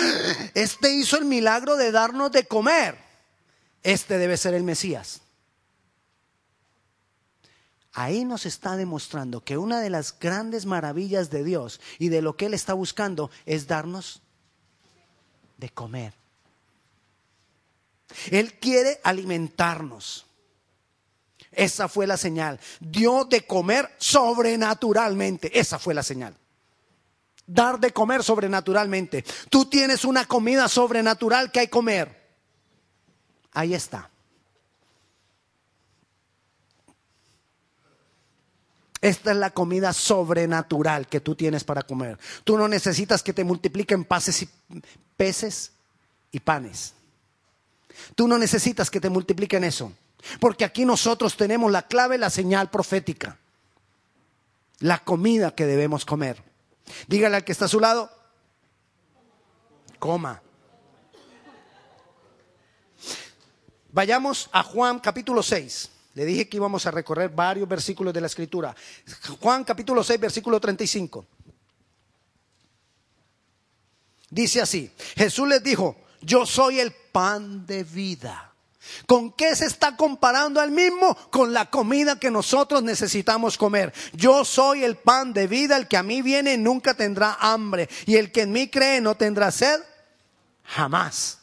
este 0.54 0.92
hizo 0.92 1.16
el 1.16 1.24
milagro 1.24 1.78
de 1.78 1.94
darnos 1.94 2.30
de 2.34 2.46
comer. 2.46 2.98
Este 3.82 4.18
debe 4.18 4.36
ser 4.36 4.54
el 4.54 4.66
Mesías. 4.66 5.22
Ahí 7.94 8.26
nos 8.26 8.46
está 8.46 8.76
demostrando 8.76 9.46
que 9.46 9.58
una 9.58 9.80
de 9.80 9.90
las 9.90 10.20
grandes 10.20 10.66
maravillas 10.66 11.30
de 11.30 11.46
Dios 11.46 11.80
y 12.00 12.10
de 12.10 12.22
lo 12.22 12.36
que 12.36 12.48
Él 12.48 12.54
está 12.54 12.74
buscando 12.74 13.32
es 13.46 13.66
darnos 13.66 14.22
de 15.56 15.70
comer. 15.70 16.25
Él 18.32 18.54
quiere 18.60 19.00
alimentarnos. 19.04 20.26
Esa 21.52 21.88
fue 21.88 22.06
la 22.06 22.18
señal. 22.18 22.60
Dio 22.80 23.26
de 23.26 23.46
comer 23.46 23.90
sobrenaturalmente. 23.98 25.58
Esa 25.58 25.80
fue 25.80 25.94
la 25.94 26.04
señal. 26.04 26.36
Dar 27.48 27.80
de 27.80 27.92
comer 27.92 28.24
sobrenaturalmente. 28.24 29.24
Tú 29.50 29.66
tienes 29.66 30.04
una 30.04 30.26
comida 30.26 30.68
sobrenatural 30.68 31.52
que 31.52 31.62
hay 31.62 31.68
comer. 31.68 32.24
Ahí 33.54 33.74
está. 33.74 34.10
Esta 39.06 39.32
es 39.32 39.38
la 39.38 39.52
comida 39.52 39.94
sobrenatural 39.94 41.08
que 41.08 41.20
tú 41.20 41.36
tienes 41.36 41.64
para 41.64 41.84
comer. 41.84 42.18
Tú 42.44 42.58
no 42.58 42.68
necesitas 42.68 43.22
que 43.22 43.34
te 43.34 43.44
multipliquen 43.44 44.04
pases 44.04 44.42
y, 44.42 44.50
peces 45.16 45.74
y 46.32 46.40
panes. 46.40 46.96
Tú 48.16 48.28
no 48.28 48.38
necesitas 48.38 48.90
que 48.90 49.00
te 49.00 49.10
multipliquen 49.10 49.64
eso. 49.64 49.92
Porque 50.40 50.66
aquí 50.66 50.86
nosotros 50.86 51.38
tenemos 51.38 51.72
la 51.72 51.84
clave, 51.84 52.18
la 52.18 52.30
señal 52.30 52.70
profética. 52.70 53.38
La 54.80 55.00
comida 55.00 55.56
que 55.56 55.66
debemos 55.66 56.06
comer. 56.06 56.42
Dígale 57.08 57.38
al 57.38 57.44
que 57.44 57.52
está 57.52 57.66
a 57.66 57.70
su 57.70 57.80
lado, 57.80 58.12
coma. 60.00 60.42
Vayamos 63.92 64.50
a 64.52 64.62
Juan 64.62 65.00
capítulo 65.00 65.42
6. 65.42 65.90
Le 66.16 66.26
dije 66.26 66.48
que 66.48 66.58
íbamos 66.58 66.86
a 66.86 66.92
recorrer 66.92 67.30
varios 67.30 67.68
versículos 67.68 68.14
de 68.14 68.22
la 68.22 68.28
escritura. 68.28 68.76
Juan 69.40 69.64
capítulo 69.64 70.04
6, 70.04 70.20
versículo 70.20 70.60
35. 70.60 71.26
Dice 74.30 74.62
así, 74.62 74.92
Jesús 75.16 75.48
les 75.48 75.64
dijo, 75.64 75.96
yo 76.22 76.46
soy 76.46 76.80
el 76.80 76.94
pan 77.16 77.66
de 77.66 77.86
vida. 77.86 78.52
¿Con 79.08 79.32
qué 79.32 79.56
se 79.56 79.68
está 79.68 79.96
comparando 79.96 80.60
al 80.60 80.72
mismo? 80.72 81.16
Con 81.32 81.54
la 81.54 81.70
comida 81.70 82.20
que 82.20 82.30
nosotros 82.30 82.84
necesitamos 82.84 83.58
comer. 83.58 83.94
Yo 84.12 84.44
soy 84.44 84.84
el 84.84 84.98
pan 84.98 85.32
de 85.32 85.48
vida, 85.48 85.78
el 85.78 85.88
que 85.88 85.96
a 85.96 86.04
mí 86.04 86.22
viene 86.22 86.58
nunca 86.58 86.94
tendrá 86.94 87.38
hambre 87.40 87.88
y 88.06 88.18
el 88.18 88.34
que 88.34 88.42
en 88.42 88.52
mí 88.52 88.68
cree 88.68 89.00
no 89.00 89.16
tendrá 89.16 89.50
sed 89.52 89.80
jamás. 90.66 91.40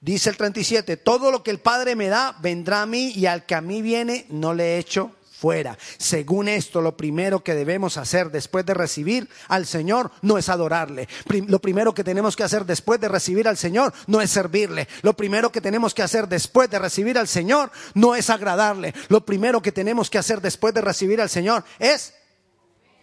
Dice 0.00 0.30
el 0.30 0.38
37, 0.38 0.96
todo 0.96 1.30
lo 1.30 1.42
que 1.42 1.50
el 1.50 1.60
Padre 1.60 1.94
me 1.94 2.08
da 2.08 2.34
vendrá 2.40 2.80
a 2.80 2.86
mí 2.86 3.12
y 3.14 3.26
al 3.26 3.44
que 3.44 3.54
a 3.54 3.60
mí 3.60 3.82
viene 3.82 4.24
no 4.30 4.54
le 4.54 4.78
echo 4.78 5.14
fuera. 5.38 5.78
Según 5.98 6.48
esto, 6.48 6.80
lo 6.80 6.96
primero 6.96 7.44
que 7.44 7.54
debemos 7.54 7.96
hacer 7.96 8.30
después 8.30 8.66
de 8.66 8.74
recibir 8.74 9.28
al 9.46 9.66
Señor 9.66 10.10
no 10.22 10.36
es 10.38 10.48
adorarle. 10.48 11.08
Lo 11.46 11.60
primero 11.60 11.94
que 11.94 12.04
tenemos 12.04 12.34
que 12.34 12.42
hacer 12.42 12.64
después 12.64 13.00
de 13.00 13.08
recibir 13.08 13.46
al 13.46 13.56
Señor 13.56 13.92
no 14.06 14.20
es 14.20 14.30
servirle. 14.30 14.88
Lo 15.02 15.14
primero 15.14 15.52
que 15.52 15.60
tenemos 15.60 15.94
que 15.94 16.02
hacer 16.02 16.28
después 16.28 16.70
de 16.70 16.78
recibir 16.78 17.18
al 17.18 17.28
Señor 17.28 17.70
no 17.94 18.16
es 18.16 18.30
agradarle. 18.30 18.94
Lo 19.08 19.24
primero 19.24 19.62
que 19.62 19.72
tenemos 19.72 20.10
que 20.10 20.18
hacer 20.18 20.40
después 20.40 20.74
de 20.74 20.80
recibir 20.80 21.20
al 21.20 21.28
Señor 21.28 21.64
es 21.78 22.14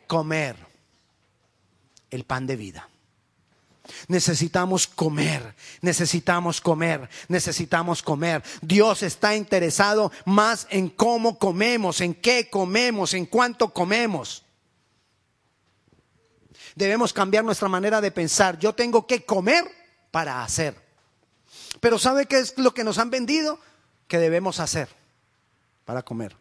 comer 0.08 0.58
el 2.10 2.26
pan 2.26 2.48
de 2.48 2.56
vida. 2.56 2.90
Necesitamos 4.08 4.88
comer, 4.88 5.56
necesitamos 5.82 6.60
comer, 6.60 7.10
necesitamos 7.28 8.02
comer. 8.02 8.44
Dios 8.62 9.04
está 9.04 9.36
interesado 9.36 10.12
más 10.26 10.68
en 10.70 10.90
cómo 10.90 11.38
comemos, 11.38 12.02
en 12.02 12.14
qué 12.14 12.50
comemos, 12.50 13.14
en 13.14 13.26
cuánto 13.26 13.70
comemos. 13.70 14.44
Debemos 16.76 17.14
cambiar 17.14 17.44
nuestra 17.44 17.70
manera 17.70 18.02
de 18.02 18.12
pensar. 18.12 18.60
Yo 18.60 18.74
tengo 18.74 19.08
que 19.08 19.24
comer 19.24 19.64
para 20.12 20.44
hacer. 20.44 20.76
Pero 21.80 22.00
¿sabe 22.00 22.26
qué 22.26 22.40
es 22.40 22.58
lo 22.58 22.74
que 22.74 22.84
nos 22.84 22.98
han 22.98 23.10
vendido? 23.10 23.60
Que 24.08 24.18
debemos 24.18 24.60
hacer 24.60 24.90
para 25.86 26.04
comer. 26.04 26.36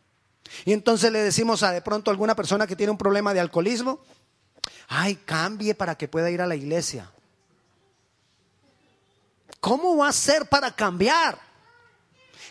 Y 0.64 0.72
entonces 0.72 1.12
le 1.12 1.20
decimos 1.20 1.62
a 1.62 1.72
de 1.72 1.82
pronto 1.82 2.10
alguna 2.10 2.34
persona 2.34 2.66
que 2.66 2.76
tiene 2.76 2.90
un 2.90 2.98
problema 2.98 3.32
de 3.32 3.40
alcoholismo, 3.40 4.00
ay, 4.88 5.16
cambie 5.16 5.74
para 5.74 5.96
que 5.96 6.08
pueda 6.08 6.30
ir 6.30 6.40
a 6.40 6.46
la 6.46 6.56
iglesia. 6.56 7.10
¿Cómo 9.64 9.96
va 9.96 10.08
a 10.08 10.12
ser 10.12 10.44
para 10.44 10.76
cambiar? 10.76 11.38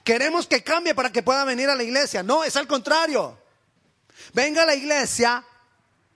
Queremos 0.04 0.48
que 0.48 0.64
cambie 0.64 0.96
para 0.96 1.12
que 1.12 1.22
pueda 1.22 1.46
venir 1.46 1.70
a 1.70 1.76
la 1.76 1.84
iglesia. 1.84 2.24
No, 2.24 2.44
es 2.44 2.56
al 2.56 2.66
contrario. 2.66 3.38
Venga 4.34 4.64
a 4.64 4.66
la 4.66 4.74
iglesia 4.74 5.46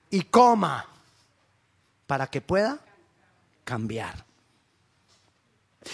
y 0.09 0.23
coma 0.23 0.89
para 2.07 2.25
que 2.25 2.41
pueda 2.41 2.79
cambiar. 3.63 4.25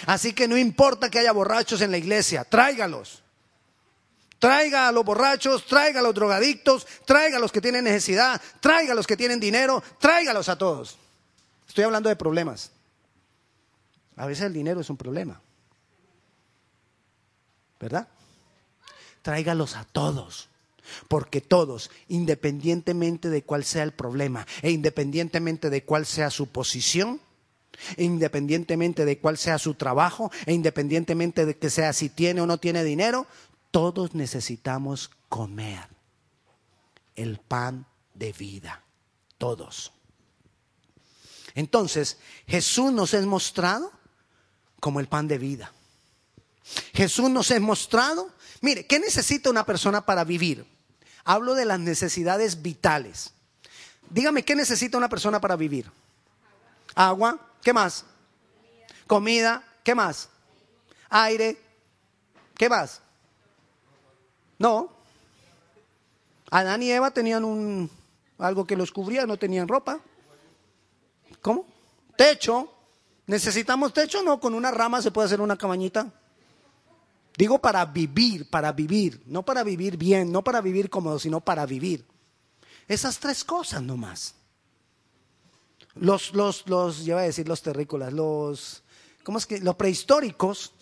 Así 0.05 0.31
que 0.31 0.47
no 0.47 0.57
importa 0.57 1.09
que 1.09 1.19
haya 1.19 1.33
borrachos 1.33 1.81
en 1.81 1.91
la 1.91 1.97
iglesia, 1.97 2.45
tráigalos. 2.45 3.23
Traiga 4.39 4.87
a 4.87 4.93
los 4.93 5.03
borrachos, 5.03 5.65
traiga 5.65 5.99
a 5.99 6.03
los 6.03 6.15
drogadictos, 6.15 6.87
traiga 7.03 7.39
a 7.39 7.41
los 7.41 7.51
que 7.51 7.59
tienen 7.59 7.83
necesidad, 7.83 8.41
traiga 8.61 8.93
a 8.93 8.95
los 8.95 9.05
que 9.05 9.17
tienen 9.17 9.41
dinero, 9.41 9.83
tráigalos 9.99 10.47
a 10.47 10.57
todos. 10.57 10.97
Estoy 11.67 11.83
hablando 11.83 12.07
de 12.07 12.15
problemas. 12.15 12.71
A 14.15 14.25
veces 14.25 14.45
el 14.45 14.53
dinero 14.53 14.81
es 14.81 14.89
un 14.89 14.97
problema. 14.97 15.41
¿Verdad? 17.79 18.07
Tráigalos 19.21 19.75
a 19.75 19.85
todos. 19.85 20.49
Porque 21.07 21.41
todos, 21.41 21.89
independientemente 22.09 23.29
de 23.29 23.43
cuál 23.43 23.63
sea 23.63 23.83
el 23.83 23.93
problema, 23.93 24.45
e 24.61 24.71
independientemente 24.71 25.69
de 25.69 25.83
cuál 25.85 26.05
sea 26.05 26.29
su 26.29 26.47
posición, 26.47 27.21
e 27.95 28.03
independientemente 28.03 29.05
de 29.05 29.17
cuál 29.17 29.37
sea 29.37 29.57
su 29.57 29.75
trabajo, 29.75 30.29
e 30.45 30.53
independientemente 30.53 31.45
de 31.45 31.57
que 31.57 31.69
sea 31.69 31.93
si 31.93 32.09
tiene 32.09 32.41
o 32.41 32.45
no 32.45 32.57
tiene 32.57 32.83
dinero, 32.83 33.27
todos 33.71 34.13
necesitamos 34.13 35.09
comer 35.29 35.87
el 37.15 37.39
pan 37.39 37.85
de 38.13 38.33
vida. 38.33 38.83
Todos. 39.37 39.91
Entonces, 41.55 42.17
Jesús 42.47 42.91
nos 42.91 43.13
ha 43.13 43.21
mostrado 43.21 43.91
como 44.83 44.99
el 44.99 45.07
pan 45.07 45.29
de 45.29 45.37
vida. 45.37 45.71
Jesús 46.93 47.29
nos 47.29 47.49
ha 47.51 47.59
mostrado, 47.61 48.29
mire, 48.59 48.85
¿qué 48.85 48.99
necesita 48.99 49.49
una 49.49 49.65
persona 49.65 50.05
para 50.05 50.25
vivir? 50.25 50.65
Hablo 51.23 51.55
de 51.55 51.63
las 51.63 51.79
necesidades 51.79 52.61
vitales. 52.61 53.31
Dígame, 54.09 54.43
¿qué 54.43 54.57
necesita 54.57 54.97
una 54.97 55.07
persona 55.07 55.39
para 55.39 55.55
vivir? 55.55 55.89
Agua, 56.95 57.39
¿qué 57.63 57.71
más? 57.71 58.03
Comida, 59.07 59.63
¿qué 59.85 59.95
más? 59.95 60.27
Aire, 61.09 61.57
¿qué 62.57 62.67
más? 62.67 62.99
No. 64.59 64.91
Adán 66.51 66.83
y 66.83 66.91
Eva 66.91 67.11
tenían 67.11 67.45
un 67.45 67.89
algo 68.37 68.67
que 68.67 68.75
los 68.75 68.91
cubría, 68.91 69.25
no 69.25 69.37
tenían 69.37 69.69
ropa. 69.69 70.01
¿Cómo? 71.41 71.65
Techo, 72.17 72.69
¿Necesitamos 73.25 73.93
techo? 73.93 74.21
No, 74.21 74.39
con 74.39 74.53
una 74.53 74.71
rama 74.71 75.01
se 75.01 75.11
puede 75.11 75.27
hacer 75.27 75.41
una 75.41 75.57
cabañita. 75.57 76.11
Digo 77.37 77.59
para 77.59 77.85
vivir, 77.85 78.49
para 78.49 78.71
vivir, 78.71 79.23
no 79.25 79.43
para 79.43 79.63
vivir 79.63 79.97
bien, 79.97 80.31
no 80.31 80.43
para 80.43 80.61
vivir 80.61 80.89
cómodo, 80.89 81.17
sino 81.17 81.39
para 81.39 81.65
vivir. 81.65 82.05
Esas 82.87 83.17
tres 83.19 83.43
cosas 83.43 83.81
nomás. 83.81 84.35
Los, 85.95 86.33
los, 86.33 86.67
los, 86.67 87.05
yo 87.05 87.15
voy 87.15 87.23
a 87.23 87.27
decir 87.27 87.47
los 87.47 87.61
terrícolas, 87.61 88.13
los, 88.13 88.83
¿cómo 89.23 89.37
es 89.37 89.45
que? 89.45 89.59
Los 89.59 89.75
prehistóricos, 89.75 90.73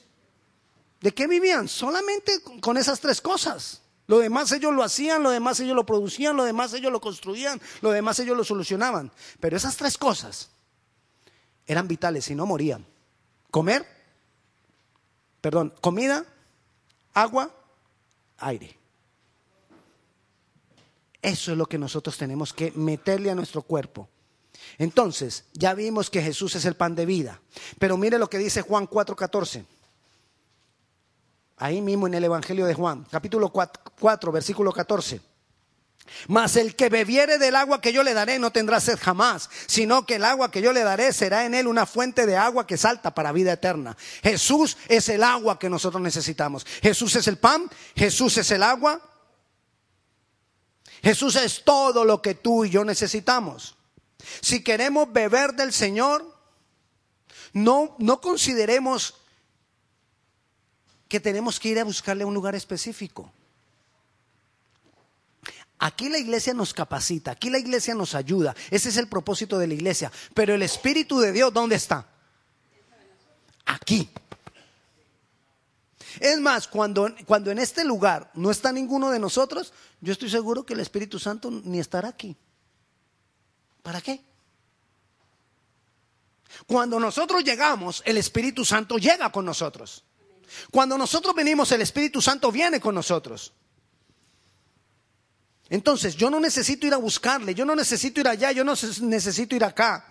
¿de 0.99 1.13
qué 1.13 1.27
vivían? 1.27 1.67
Solamente 1.67 2.41
con 2.59 2.77
esas 2.77 2.99
tres 2.99 3.21
cosas. 3.21 3.81
Lo 4.07 4.19
demás 4.19 4.51
ellos 4.51 4.73
lo 4.73 4.83
hacían, 4.83 5.23
lo 5.23 5.29
demás 5.29 5.59
ellos 5.59 5.75
lo 5.75 5.85
producían, 5.85 6.35
lo 6.35 6.43
demás 6.43 6.73
ellos 6.73 6.91
lo 6.91 6.99
construían, 6.99 7.61
lo 7.81 7.91
demás 7.91 8.19
ellos 8.19 8.35
lo 8.35 8.43
solucionaban. 8.43 9.11
Pero 9.39 9.55
esas 9.55 9.77
tres 9.77 9.97
cosas 9.97 10.49
eran 11.71 11.87
vitales 11.87 12.29
y 12.29 12.35
no 12.35 12.45
morían. 12.45 12.85
Comer, 13.49 13.85
perdón, 15.39 15.73
comida, 15.79 16.25
agua, 17.13 17.49
aire. 18.39 18.77
Eso 21.21 21.51
es 21.51 21.57
lo 21.57 21.65
que 21.67 21.77
nosotros 21.77 22.17
tenemos 22.17 22.51
que 22.51 22.71
meterle 22.71 23.31
a 23.31 23.35
nuestro 23.35 23.61
cuerpo. 23.61 24.09
Entonces, 24.77 25.45
ya 25.53 25.73
vimos 25.73 26.09
que 26.09 26.21
Jesús 26.21 26.55
es 26.55 26.65
el 26.65 26.75
pan 26.75 26.95
de 26.95 27.05
vida. 27.05 27.39
Pero 27.79 27.95
mire 27.95 28.19
lo 28.19 28.29
que 28.29 28.37
dice 28.37 28.61
Juan 28.61 28.87
4:14. 28.87 29.65
Ahí 31.57 31.81
mismo 31.81 32.07
en 32.07 32.15
el 32.15 32.23
Evangelio 32.23 32.65
de 32.65 32.73
Juan, 32.73 33.05
capítulo 33.09 33.49
4, 33.51 34.31
versículo 34.31 34.73
14. 34.73 35.21
Mas 36.27 36.55
el 36.55 36.75
que 36.75 36.89
bebiere 36.89 37.37
del 37.37 37.55
agua 37.55 37.81
que 37.81 37.93
yo 37.93 38.03
le 38.03 38.13
daré 38.13 38.37
no 38.39 38.51
tendrá 38.51 38.79
sed 38.79 38.99
jamás, 39.01 39.49
sino 39.65 40.05
que 40.05 40.15
el 40.15 40.25
agua 40.25 40.51
que 40.51 40.61
yo 40.61 40.73
le 40.73 40.83
daré 40.83 41.13
será 41.13 41.45
en 41.45 41.53
él 41.53 41.67
una 41.67 41.85
fuente 41.85 42.25
de 42.25 42.37
agua 42.37 42.67
que 42.67 42.77
salta 42.77 43.13
para 43.13 43.31
vida 43.31 43.53
eterna. 43.53 43.97
Jesús 44.21 44.77
es 44.87 45.09
el 45.09 45.23
agua 45.23 45.57
que 45.57 45.69
nosotros 45.69 46.01
necesitamos. 46.01 46.65
Jesús 46.81 47.15
es 47.15 47.27
el 47.27 47.37
pan, 47.37 47.69
Jesús 47.95 48.37
es 48.37 48.51
el 48.51 48.63
agua. 48.63 49.01
Jesús 51.03 51.35
es 51.35 51.63
todo 51.63 52.05
lo 52.05 52.21
que 52.21 52.35
tú 52.35 52.65
y 52.65 52.69
yo 52.69 52.85
necesitamos. 52.85 53.75
Si 54.41 54.63
queremos 54.63 55.11
beber 55.11 55.53
del 55.53 55.73
Señor, 55.73 56.37
no, 57.53 57.95
no 57.97 58.21
consideremos 58.21 59.15
que 61.07 61.19
tenemos 61.19 61.59
que 61.59 61.69
ir 61.69 61.79
a 61.79 61.83
buscarle 61.83 62.23
un 62.23 62.33
lugar 62.33 62.55
específico. 62.55 63.33
Aquí 65.83 66.09
la 66.09 66.19
iglesia 66.19 66.53
nos 66.53 66.75
capacita, 66.75 67.31
aquí 67.31 67.49
la 67.49 67.57
iglesia 67.57 67.95
nos 67.95 68.13
ayuda. 68.13 68.55
Ese 68.69 68.89
es 68.89 68.97
el 68.97 69.07
propósito 69.07 69.57
de 69.57 69.65
la 69.65 69.73
iglesia. 69.73 70.11
Pero 70.35 70.53
el 70.53 70.61
Espíritu 70.61 71.19
de 71.19 71.31
Dios, 71.31 71.51
¿dónde 71.51 71.75
está? 71.75 72.07
Aquí. 73.65 74.07
Es 76.19 76.39
más, 76.39 76.67
cuando, 76.67 77.09
cuando 77.25 77.49
en 77.49 77.57
este 77.57 77.83
lugar 77.83 78.29
no 78.35 78.51
está 78.51 78.71
ninguno 78.71 79.09
de 79.09 79.17
nosotros, 79.17 79.73
yo 80.01 80.13
estoy 80.13 80.29
seguro 80.29 80.63
que 80.67 80.75
el 80.75 80.81
Espíritu 80.81 81.17
Santo 81.17 81.49
ni 81.49 81.79
estará 81.79 82.09
aquí. 82.09 82.37
¿Para 83.81 84.01
qué? 84.01 84.21
Cuando 86.67 86.99
nosotros 86.99 87.43
llegamos, 87.43 88.03
el 88.05 88.17
Espíritu 88.17 88.63
Santo 88.63 88.99
llega 88.99 89.31
con 89.31 89.45
nosotros. 89.45 90.03
Cuando 90.69 90.95
nosotros 90.95 91.33
venimos, 91.33 91.71
el 91.71 91.81
Espíritu 91.81 92.21
Santo 92.21 92.51
viene 92.51 92.79
con 92.79 92.93
nosotros. 92.93 93.53
Entonces, 95.71 96.17
yo 96.17 96.29
no 96.29 96.41
necesito 96.41 96.85
ir 96.85 96.93
a 96.93 96.97
buscarle, 96.97 97.55
yo 97.55 97.63
no 97.63 97.73
necesito 97.77 98.19
ir 98.19 98.27
allá, 98.27 98.51
yo 98.51 98.65
no 98.65 98.73
necesito 99.03 99.55
ir 99.55 99.63
acá. 99.63 100.05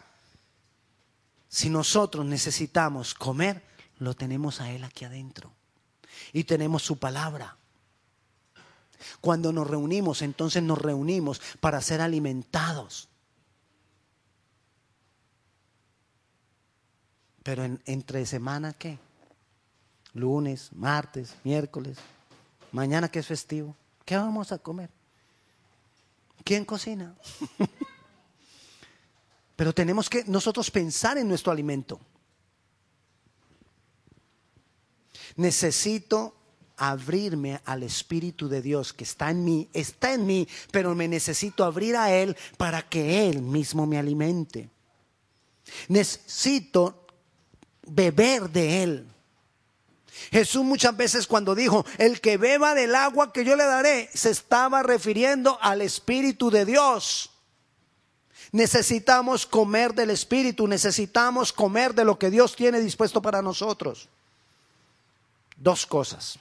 Si 1.50 1.68
nosotros 1.68 2.24
necesitamos 2.24 3.12
comer, 3.12 3.62
lo 3.98 4.14
tenemos 4.14 4.62
a 4.62 4.70
Él 4.70 4.84
aquí 4.84 5.04
adentro. 5.04 5.52
Y 6.32 6.44
tenemos 6.44 6.82
su 6.82 6.98
palabra. 6.98 7.58
Cuando 9.20 9.52
nos 9.52 9.68
reunimos, 9.68 10.22
entonces 10.22 10.62
nos 10.62 10.78
reunimos 10.78 11.42
para 11.60 11.82
ser 11.82 12.00
alimentados. 12.00 13.10
Pero 17.42 17.64
en, 17.64 17.82
entre 17.84 18.24
semana, 18.24 18.72
¿qué? 18.72 18.98
Lunes, 20.14 20.70
martes, 20.72 21.36
miércoles, 21.44 21.98
mañana 22.72 23.10
que 23.10 23.18
es 23.18 23.26
festivo. 23.26 23.76
¿Qué 24.06 24.16
vamos 24.16 24.52
a 24.52 24.58
comer? 24.58 24.88
¿Quién 26.44 26.64
cocina? 26.64 27.14
Pero 29.57 29.74
tenemos 29.74 30.09
que 30.09 30.24
nosotros 30.24 30.70
pensar 30.70 31.18
en 31.18 31.29
nuestro 31.29 31.53
alimento. 31.53 32.00
Necesito 35.37 36.35
abrirme 36.81 37.61
al 37.66 37.83
Espíritu 37.83 38.48
de 38.48 38.62
Dios 38.62 38.94
que 38.94 39.05
está 39.05 39.31
en 39.31 39.44
mí, 39.44 39.68
está 39.74 40.14
en 40.14 40.24
mí, 40.24 40.48
pero 40.72 40.94
me 40.94 41.07
necesito 41.09 41.62
abrir 41.62 41.94
a 41.94 42.11
Él 42.11 42.35
para 42.57 42.88
que 42.88 43.29
Él 43.29 43.42
mismo 43.42 43.87
me 43.87 43.98
alimente. 43.98 44.70
Necesito 45.88 47.07
beber 47.87 48.48
de 48.48 48.83
Él. 48.83 49.07
Jesús 50.30 50.64
muchas 50.64 50.96
veces 50.96 51.26
cuando 51.26 51.54
dijo, 51.54 51.84
el 51.98 52.20
que 52.20 52.36
beba 52.36 52.74
del 52.74 52.94
agua 52.94 53.32
que 53.32 53.44
yo 53.44 53.56
le 53.56 53.64
daré, 53.64 54.08
se 54.12 54.30
estaba 54.30 54.82
refiriendo 54.82 55.58
al 55.60 55.82
Espíritu 55.82 56.50
de 56.50 56.64
Dios. 56.64 57.30
Necesitamos 58.52 59.46
comer 59.46 59.94
del 59.94 60.10
Espíritu, 60.10 60.66
necesitamos 60.66 61.52
comer 61.52 61.94
de 61.94 62.04
lo 62.04 62.18
que 62.18 62.30
Dios 62.30 62.56
tiene 62.56 62.80
dispuesto 62.80 63.22
para 63.22 63.42
nosotros. 63.42 64.08
Dos 65.56 65.86
cosas, 65.86 66.38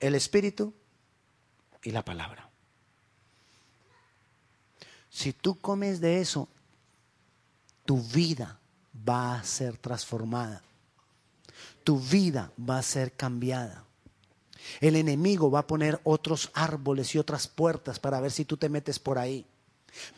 el 0.00 0.14
Espíritu 0.14 0.72
y 1.82 1.90
la 1.90 2.04
palabra. 2.04 2.48
Si 5.10 5.32
tú 5.32 5.60
comes 5.60 6.00
de 6.00 6.20
eso, 6.20 6.48
tu 7.84 8.00
vida 8.00 8.58
va 9.08 9.36
a 9.36 9.44
ser 9.44 9.76
transformada. 9.76 10.62
Tu 11.84 11.98
vida 11.98 12.52
va 12.58 12.78
a 12.78 12.82
ser 12.82 13.12
cambiada. 13.12 13.84
El 14.80 14.96
enemigo 14.96 15.50
va 15.50 15.60
a 15.60 15.66
poner 15.66 16.00
otros 16.04 16.50
árboles 16.54 17.14
y 17.14 17.18
otras 17.18 17.48
puertas 17.48 17.98
para 17.98 18.20
ver 18.20 18.30
si 18.30 18.44
tú 18.44 18.56
te 18.56 18.68
metes 18.68 18.98
por 18.98 19.18
ahí. 19.18 19.46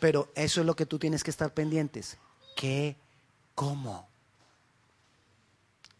Pero 0.00 0.28
eso 0.34 0.60
es 0.60 0.66
lo 0.66 0.76
que 0.76 0.86
tú 0.86 0.98
tienes 0.98 1.24
que 1.24 1.30
estar 1.30 1.54
pendientes. 1.54 2.18
¿Qué? 2.56 2.96
¿Cómo? 3.54 4.06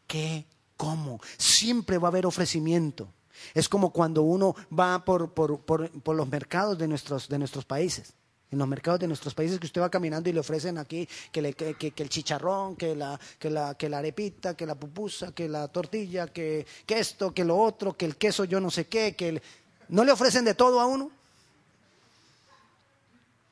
¿Qué? 0.06 0.46
¿Cómo? 0.76 1.20
Siempre 1.38 1.98
va 1.98 2.08
a 2.08 2.10
haber 2.10 2.26
ofrecimiento. 2.26 3.08
Es 3.54 3.68
como 3.68 3.90
cuando 3.90 4.22
uno 4.22 4.54
va 4.76 5.04
por, 5.04 5.32
por, 5.32 5.60
por 5.60 6.16
los 6.16 6.28
mercados 6.28 6.78
de 6.78 6.86
nuestros, 6.86 7.28
de 7.28 7.38
nuestros 7.38 7.64
países 7.64 8.14
en 8.54 8.58
los 8.58 8.68
mercados 8.68 9.00
de 9.00 9.08
nuestros 9.08 9.34
países 9.34 9.58
que 9.58 9.66
usted 9.66 9.80
va 9.80 9.90
caminando 9.90 10.30
y 10.30 10.32
le 10.32 10.40
ofrecen 10.40 10.78
aquí 10.78 11.06
que, 11.30 11.42
le, 11.42 11.52
que, 11.54 11.92
el 11.96 12.08
chicharrón, 12.08 12.76
que 12.76 12.94
la, 12.94 13.18
que, 13.38 13.50
la, 13.50 13.74
que 13.74 13.88
la 13.88 13.98
arepita, 13.98 14.56
que 14.56 14.64
la 14.64 14.74
pupusa, 14.74 15.32
que 15.32 15.48
la 15.48 15.68
tortilla, 15.68 16.28
que, 16.28 16.66
esto, 16.88 17.34
que 17.34 17.44
lo 17.44 17.58
otro, 17.58 17.96
que 17.96 18.06
el 18.06 18.16
queso 18.16 18.44
yo 18.44 18.60
no 18.60 18.70
sé 18.70 18.86
qué, 18.86 19.14
que 19.14 19.42
¿no 19.88 20.04
le 20.04 20.12
ofrecen 20.12 20.44
de 20.44 20.54
todo 20.54 20.80
a 20.80 20.86
uno? 20.86 21.10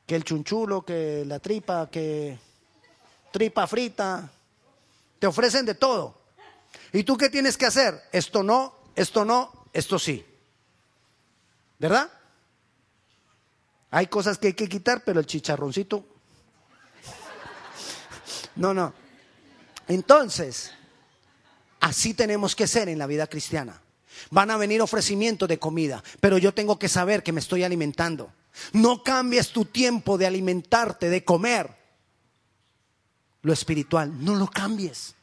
Que 0.07 0.15
el 0.15 0.23
chunchulo, 0.23 0.83
que 0.83 1.23
la 1.25 1.39
tripa, 1.39 1.89
que 1.89 2.37
tripa 3.31 3.67
frita, 3.67 4.31
te 5.19 5.27
ofrecen 5.27 5.65
de 5.65 5.75
todo. 5.75 6.15
¿Y 6.91 7.03
tú 7.03 7.17
qué 7.17 7.29
tienes 7.29 7.57
que 7.57 7.65
hacer? 7.65 8.01
Esto 8.11 8.41
no, 8.41 8.73
esto 8.95 9.25
no, 9.25 9.51
esto 9.73 9.99
sí. 9.99 10.25
¿Verdad? 11.79 12.09
Hay 13.95 14.07
cosas 14.07 14.39
que 14.39 14.47
hay 14.47 14.53
que 14.53 14.67
quitar, 14.67 15.03
pero 15.03 15.19
el 15.19 15.27
chicharroncito. 15.27 16.03
No, 18.55 18.73
no. 18.73 18.91
Entonces, 19.87 20.71
así 21.79 22.15
tenemos 22.15 22.55
que 22.55 22.65
ser 22.65 22.89
en 22.89 22.97
la 22.97 23.05
vida 23.05 23.27
cristiana. 23.27 23.79
Van 24.31 24.49
a 24.49 24.57
venir 24.57 24.81
ofrecimientos 24.81 25.47
de 25.47 25.59
comida, 25.59 26.03
pero 26.19 26.39
yo 26.39 26.55
tengo 26.55 26.79
que 26.79 26.89
saber 26.89 27.21
que 27.21 27.31
me 27.31 27.39
estoy 27.39 27.63
alimentando. 27.63 28.33
No 28.71 29.03
cambies 29.03 29.49
tu 29.49 29.65
tiempo 29.65 30.17
de 30.17 30.25
alimentarte, 30.25 31.11
de 31.11 31.23
comer 31.23 31.69
lo 33.43 33.53
espiritual. 33.53 34.25
No 34.25 34.33
lo 34.33 34.47
cambies. 34.47 35.13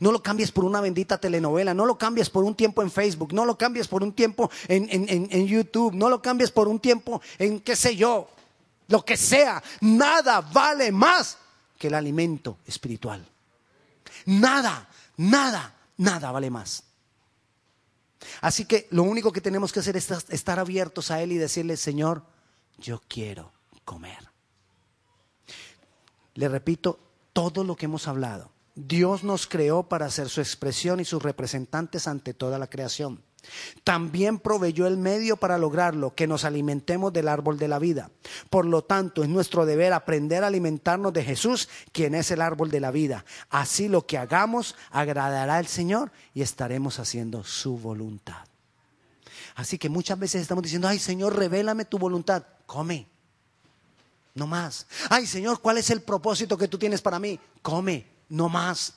No 0.00 0.12
lo 0.12 0.22
cambies 0.22 0.52
por 0.52 0.64
una 0.64 0.80
bendita 0.80 1.18
telenovela, 1.18 1.74
no 1.74 1.86
lo 1.86 1.98
cambies 1.98 2.30
por 2.30 2.44
un 2.44 2.54
tiempo 2.54 2.82
en 2.82 2.90
Facebook, 2.90 3.32
no 3.32 3.44
lo 3.44 3.56
cambies 3.56 3.88
por 3.88 4.02
un 4.02 4.12
tiempo 4.12 4.50
en, 4.68 5.46
YouTube, 5.46 5.94
no 5.94 6.08
lo 6.08 6.20
cambies 6.22 6.50
por 6.50 6.68
un 6.68 6.80
tiempo 6.80 7.20
en 7.38 7.60
qué 7.60 7.76
sé 7.76 7.96
yo, 7.96 8.28
lo 8.88 9.04
que 9.04 9.16
sea. 9.16 9.62
Nada 9.80 10.40
vale 10.40 10.90
más 10.92 11.38
que 11.78 11.88
el 11.88 11.94
alimento 11.94 12.58
espiritual. 12.66 13.26
Nada, 14.26 14.88
nada, 15.16 15.74
nada 15.96 16.32
vale 16.32 16.50
más. 16.50 16.82
Así 18.40 18.64
que 18.64 18.88
lo 18.90 19.02
único 19.02 19.32
que 19.32 19.40
tenemos 19.40 19.72
que 19.72 19.80
hacer 19.80 19.96
es 19.96 20.10
estar 20.30 20.58
abiertos 20.58 21.10
a 21.10 21.22
Él 21.22 21.32
y 21.32 21.36
decirle, 21.36 21.76
Señor, 21.76 22.22
yo 22.78 23.02
quiero 23.06 23.52
comer. 23.84 24.30
Le 26.34 26.48
repito 26.48 26.98
todo 27.32 27.64
lo 27.64 27.76
que 27.76 27.84
hemos 27.84 28.08
hablado 28.08 28.53
Dios 28.74 29.22
nos 29.22 29.46
creó 29.46 29.84
para 29.84 30.10
ser 30.10 30.28
su 30.28 30.40
expresión 30.40 31.00
y 31.00 31.04
sus 31.04 31.22
representantes 31.22 32.08
ante 32.08 32.34
toda 32.34 32.58
la 32.58 32.66
creación. 32.66 33.22
También 33.84 34.38
proveyó 34.38 34.86
el 34.86 34.96
medio 34.96 35.36
para 35.36 35.58
lograrlo, 35.58 36.14
que 36.14 36.26
nos 36.26 36.44
alimentemos 36.44 37.12
del 37.12 37.28
árbol 37.28 37.58
de 37.58 37.68
la 37.68 37.78
vida. 37.78 38.10
Por 38.50 38.64
lo 38.64 38.82
tanto, 38.82 39.22
es 39.22 39.28
nuestro 39.28 39.66
deber 39.66 39.92
aprender 39.92 40.42
a 40.42 40.48
alimentarnos 40.48 41.12
de 41.12 41.24
Jesús, 41.24 41.68
quien 41.92 42.14
es 42.14 42.30
el 42.30 42.40
árbol 42.40 42.70
de 42.70 42.80
la 42.80 42.90
vida. 42.90 43.24
Así 43.50 43.88
lo 43.88 44.06
que 44.06 44.18
hagamos 44.18 44.74
agradará 44.90 45.56
al 45.56 45.66
Señor 45.66 46.10
y 46.32 46.42
estaremos 46.42 46.98
haciendo 46.98 47.44
su 47.44 47.78
voluntad. 47.78 48.46
Así 49.54 49.78
que 49.78 49.88
muchas 49.88 50.18
veces 50.18 50.42
estamos 50.42 50.64
diciendo, 50.64 50.88
ay 50.88 50.98
Señor, 50.98 51.36
revélame 51.36 51.84
tu 51.84 51.98
voluntad. 51.98 52.42
Come. 52.66 53.06
No 54.34 54.46
más. 54.48 54.86
Ay 55.10 55.26
Señor, 55.26 55.60
¿cuál 55.60 55.78
es 55.78 55.90
el 55.90 56.00
propósito 56.02 56.56
que 56.56 56.66
tú 56.66 56.76
tienes 56.78 57.02
para 57.02 57.20
mí? 57.20 57.38
Come 57.62 58.13
no 58.34 58.48
más. 58.48 58.94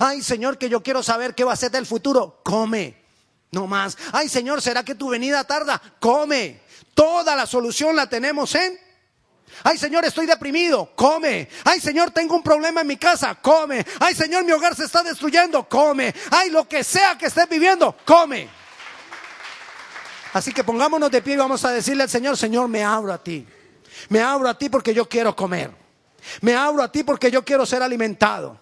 Ay, 0.00 0.22
Señor, 0.22 0.58
que 0.58 0.68
yo 0.68 0.82
quiero 0.82 1.02
saber 1.02 1.34
qué 1.34 1.44
va 1.44 1.52
a 1.52 1.56
ser 1.56 1.70
del 1.70 1.86
futuro. 1.86 2.40
Come, 2.42 2.96
no 3.52 3.66
más. 3.66 3.96
Ay, 4.12 4.28
Señor, 4.28 4.60
¿será 4.60 4.84
que 4.84 4.94
tu 4.94 5.08
venida 5.08 5.44
tarda? 5.44 5.80
Come. 6.00 6.60
Toda 6.94 7.36
la 7.36 7.46
solución 7.46 7.94
la 7.94 8.08
tenemos 8.08 8.54
en. 8.56 8.78
Ay, 9.62 9.78
Señor, 9.78 10.04
estoy 10.04 10.26
deprimido. 10.26 10.92
Come. 10.96 11.48
Ay, 11.64 11.80
Señor, 11.80 12.10
tengo 12.10 12.34
un 12.34 12.42
problema 12.42 12.80
en 12.80 12.88
mi 12.88 12.96
casa. 12.96 13.36
Come. 13.36 13.86
Ay, 14.00 14.14
Señor, 14.14 14.44
mi 14.44 14.52
hogar 14.52 14.74
se 14.74 14.84
está 14.84 15.02
destruyendo. 15.02 15.68
Come. 15.68 16.12
Ay, 16.30 16.50
lo 16.50 16.68
que 16.68 16.82
sea 16.82 17.16
que 17.16 17.26
estés 17.26 17.48
viviendo. 17.48 17.96
Come. 18.04 18.48
Así 20.32 20.52
que 20.52 20.64
pongámonos 20.64 21.10
de 21.10 21.22
pie 21.22 21.34
y 21.34 21.38
vamos 21.38 21.64
a 21.64 21.70
decirle 21.70 22.02
al 22.02 22.10
Señor, 22.10 22.36
Señor, 22.36 22.68
me 22.68 22.84
abro 22.84 23.12
a 23.12 23.22
ti. 23.22 23.46
Me 24.08 24.20
abro 24.20 24.48
a 24.48 24.58
ti 24.58 24.68
porque 24.68 24.92
yo 24.92 25.08
quiero 25.08 25.34
comer. 25.34 25.87
Me 26.40 26.54
abro 26.54 26.82
a 26.82 26.90
ti 26.90 27.02
porque 27.02 27.30
yo 27.30 27.44
quiero 27.44 27.66
ser 27.66 27.82
alimentado. 27.82 28.58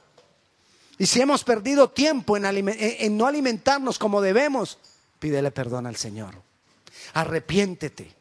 Y 0.99 1.07
si 1.07 1.21
hemos 1.21 1.45
perdido 1.45 1.91
tiempo 1.91 2.37
en, 2.37 3.17
no 3.17 3.27
alimentarnos 3.27 3.99
como 3.99 4.21
debemos, 4.21 4.79
pídele 5.19 5.51
perdón 5.51 5.87
al 5.87 5.97
Señor. 5.97 6.35
Arrepiéntete. 7.15 8.15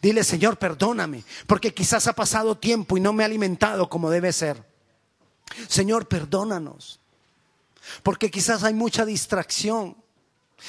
Dile, 0.00 0.22
Señor, 0.22 0.56
perdóname, 0.56 1.24
porque 1.48 1.74
quizás 1.74 2.06
ha 2.06 2.12
pasado 2.12 2.56
tiempo 2.56 2.96
y 2.96 3.00
no 3.00 3.12
me 3.12 3.24
he 3.24 3.26
alimentado 3.26 3.88
como 3.88 4.10
debe 4.10 4.32
ser. 4.32 4.64
Señor, 5.68 6.06
perdónanos, 6.06 7.00
porque 8.04 8.30
quizás 8.30 8.62
hay 8.62 8.74
mucha 8.74 9.04
distracción. 9.04 9.96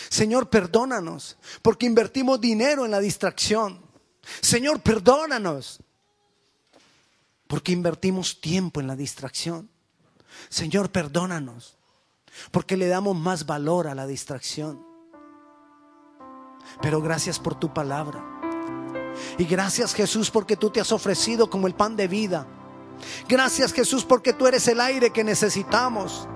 Señor, 0.10 0.50
perdónanos, 0.50 1.38
porque 1.62 1.86
invertimos 1.86 2.42
dinero 2.42 2.86
en 2.86 2.92
la 2.92 3.00
distracción. 3.00 3.80
Señor, 4.42 4.82
perdónanos, 4.82 5.82
porque 7.52 7.74
invertimos 7.74 8.40
tiempo 8.40 8.80
en 8.80 8.88
la 8.88 8.96
distracción. 8.96 9.70
Señor, 10.48 10.90
perdónanos, 10.90 11.78
porque 12.50 12.78
le 12.78 12.88
damos 12.88 13.18
más 13.18 13.46
valor 13.46 13.90
a 13.90 13.94
la 13.94 14.08
distracción. 14.08 14.82
Pero 16.82 17.02
gracias 17.02 17.40
por 17.40 17.56
tu 17.56 17.74
palabra. 17.74 18.24
Y 19.38 19.44
gracias 19.44 19.94
Jesús 19.94 20.32
porque 20.32 20.56
tú 20.56 20.70
te 20.70 20.80
has 20.80 20.94
ofrecido 20.94 21.50
como 21.50 21.68
el 21.68 21.76
pan 21.76 21.98
de 21.98 22.08
vida. 22.08 22.48
Gracias 23.28 23.74
Jesús 23.74 24.06
porque 24.06 24.32
tú 24.32 24.48
eres 24.48 24.66
el 24.70 24.80
aire 24.80 25.10
que 25.10 25.26
necesitamos. 25.26 26.30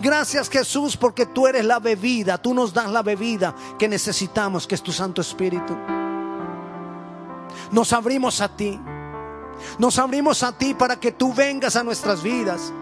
Gracias 0.00 0.50
Jesús 0.50 0.98
porque 0.98 1.24
tú 1.24 1.46
eres 1.46 1.64
la 1.64 1.78
bebida, 1.78 2.36
tú 2.36 2.52
nos 2.52 2.74
das 2.74 2.90
la 2.90 3.02
bebida 3.02 3.56
que 3.78 3.88
necesitamos, 3.88 4.66
que 4.66 4.74
es 4.74 4.82
tu 4.82 4.92
Santo 4.92 5.22
Espíritu. 5.22 5.74
Nos 7.72 7.90
abrimos 7.94 8.42
a 8.42 8.54
ti. 8.54 8.78
Nos 9.78 9.98
abrimos 9.98 10.42
a 10.42 10.52
ti 10.52 10.74
para 10.74 10.96
que 10.96 11.12
tú 11.12 11.32
vengas 11.32 11.76
a 11.76 11.84
nuestras 11.84 12.22
vidas 12.22 12.72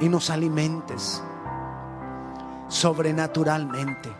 y 0.00 0.08
nos 0.08 0.30
alimentes 0.30 1.22
sobrenaturalmente. 2.68 4.12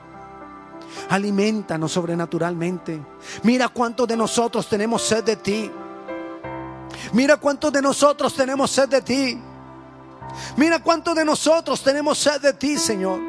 Alimentanos 1.10 1.92
sobrenaturalmente. 1.92 3.02
Mira 3.42 3.68
cuántos 3.68 4.06
de 4.06 4.16
nosotros 4.16 4.68
tenemos 4.68 5.02
sed 5.02 5.24
de 5.24 5.36
ti. 5.36 5.70
Mira 7.12 7.36
cuántos 7.36 7.72
de 7.72 7.82
nosotros 7.82 8.34
tenemos 8.34 8.70
sed 8.70 8.88
de 8.88 9.02
ti. 9.02 9.40
Mira 10.56 10.78
cuántos 10.82 11.14
de 11.14 11.24
nosotros 11.24 11.82
tenemos 11.82 12.18
sed 12.18 12.40
de 12.40 12.52
ti, 12.52 12.78
Señor. 12.78 13.20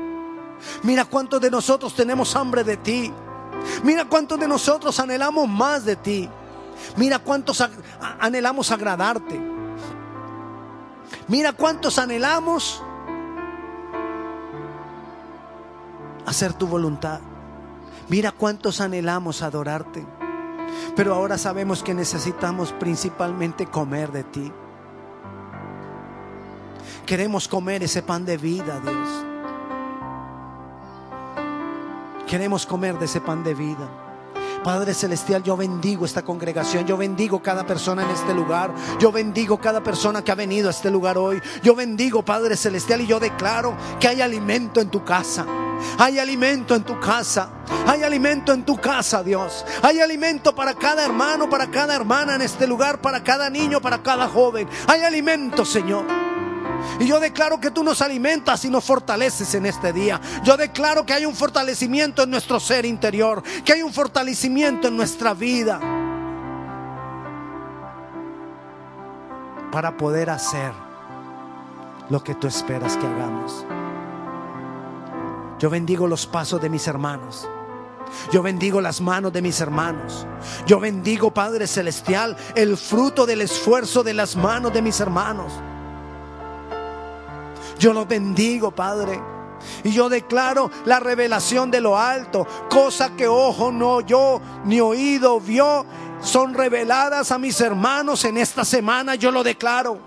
Mira 0.83 1.05
cuántos 1.05 1.41
de 1.41 1.51
nosotros 1.51 1.93
tenemos 1.95 2.35
hambre 2.35 2.63
de 2.63 2.77
ti. 2.77 3.13
Mira 3.83 4.05
cuántos 4.05 4.39
de 4.39 4.47
nosotros 4.47 4.99
anhelamos 4.99 5.47
más 5.47 5.85
de 5.85 5.95
ti. 5.95 6.29
Mira 6.97 7.19
cuántos 7.19 7.63
anhelamos 8.19 8.71
agradarte. 8.71 9.39
Mira 11.27 11.53
cuántos 11.53 11.97
anhelamos 11.99 12.81
hacer 16.25 16.53
tu 16.53 16.67
voluntad. 16.67 17.19
Mira 18.09 18.31
cuántos 18.31 18.81
anhelamos 18.81 19.41
adorarte. 19.41 20.05
Pero 20.95 21.13
ahora 21.13 21.37
sabemos 21.37 21.83
que 21.83 21.93
necesitamos 21.93 22.71
principalmente 22.73 23.65
comer 23.65 24.11
de 24.11 24.23
ti. 24.23 24.51
Queremos 27.05 27.47
comer 27.47 27.83
ese 27.83 28.01
pan 28.01 28.25
de 28.25 28.37
vida, 28.37 28.79
Dios. 28.79 29.34
Queremos 32.27 32.65
comer 32.65 32.97
de 32.97 33.05
ese 33.05 33.21
pan 33.21 33.43
de 33.43 33.53
vida. 33.53 33.89
Padre 34.63 34.95
Celestial, 34.95 35.43
yo 35.43 35.55
bendigo 35.55 36.05
esta 36.05 36.23
congregación, 36.23 36.87
yo 36.87 36.97
bendigo 36.97 37.39
cada 37.39 37.67
persona 37.67 38.03
en 38.03 38.09
este 38.09 38.33
lugar, 38.33 38.73
yo 38.99 39.11
bendigo 39.11 39.59
cada 39.59 39.83
persona 39.83 40.23
que 40.23 40.31
ha 40.31 40.35
venido 40.35 40.69
a 40.69 40.71
este 40.71 40.89
lugar 40.89 41.19
hoy, 41.19 41.39
yo 41.61 41.75
bendigo 41.75 42.25
Padre 42.25 42.57
Celestial 42.57 43.01
y 43.01 43.05
yo 43.05 43.19
declaro 43.19 43.77
que 43.99 44.07
hay 44.07 44.21
alimento 44.21 44.81
en 44.81 44.89
tu 44.89 45.05
casa. 45.05 45.45
Hay 45.99 46.17
alimento 46.17 46.73
en 46.73 46.83
tu 46.83 46.99
casa. 46.99 47.49
Hay 47.85 48.01
alimento 48.01 48.53
en 48.53 48.65
tu 48.65 48.77
casa, 48.77 49.21
Dios. 49.21 49.63
Hay 49.83 49.99
alimento 49.99 50.55
para 50.55 50.73
cada 50.73 51.05
hermano, 51.05 51.47
para 51.47 51.69
cada 51.69 51.95
hermana 51.95 52.33
en 52.33 52.41
este 52.41 52.65
lugar, 52.65 52.99
para 53.01 53.23
cada 53.23 53.51
niño, 53.51 53.79
para 53.81 54.01
cada 54.01 54.27
joven. 54.27 54.67
Hay 54.87 55.01
alimento, 55.01 55.63
Señor. 55.63 56.24
Y 56.99 57.07
yo 57.07 57.19
declaro 57.19 57.59
que 57.59 57.71
tú 57.71 57.83
nos 57.83 58.01
alimentas 58.01 58.63
y 58.65 58.69
nos 58.69 58.83
fortaleces 58.83 59.53
en 59.55 59.65
este 59.65 59.93
día. 59.93 60.19
Yo 60.43 60.57
declaro 60.57 61.05
que 61.05 61.13
hay 61.13 61.25
un 61.25 61.35
fortalecimiento 61.35 62.23
en 62.23 62.31
nuestro 62.31 62.59
ser 62.59 62.85
interior, 62.85 63.43
que 63.63 63.73
hay 63.73 63.81
un 63.81 63.93
fortalecimiento 63.93 64.87
en 64.87 64.97
nuestra 64.97 65.33
vida 65.33 65.79
para 69.71 69.97
poder 69.97 70.29
hacer 70.29 70.71
lo 72.09 72.23
que 72.23 72.35
tú 72.35 72.47
esperas 72.47 72.95
que 72.97 73.05
hagamos. 73.05 73.65
Yo 75.59 75.69
bendigo 75.69 76.07
los 76.07 76.27
pasos 76.27 76.61
de 76.61 76.69
mis 76.69 76.87
hermanos. 76.87 77.47
Yo 78.31 78.41
bendigo 78.41 78.81
las 78.81 79.01
manos 79.01 79.33
de 79.33 79.41
mis 79.41 79.59
hermanos. 79.59 80.25
Yo 80.65 80.79
bendigo, 80.79 81.31
Padre 81.31 81.67
Celestial, 81.67 82.37
el 82.55 82.77
fruto 82.77 83.25
del 83.25 83.41
esfuerzo 83.41 84.03
de 84.03 84.13
las 84.13 84.35
manos 84.35 84.73
de 84.73 84.81
mis 84.81 84.99
hermanos. 84.99 85.51
Yo 87.79 87.93
los 87.93 88.07
bendigo, 88.07 88.71
Padre. 88.71 89.21
Y 89.83 89.91
yo 89.91 90.09
declaro 90.09 90.69
la 90.85 90.99
revelación 90.99 91.71
de 91.71 91.81
lo 91.81 91.97
alto, 91.97 92.47
cosa 92.69 93.15
que 93.15 93.27
ojo 93.27 93.71
no 93.71 93.95
oyó 93.95 94.41
ni 94.65 94.79
oído 94.79 95.39
vio, 95.39 95.85
son 96.21 96.53
reveladas 96.53 97.31
a 97.31 97.37
mis 97.37 97.59
hermanos 97.61 98.25
en 98.25 98.37
esta 98.37 98.65
semana, 98.65 99.15
yo 99.15 99.31
lo 99.31 99.43
declaro. 99.43 99.97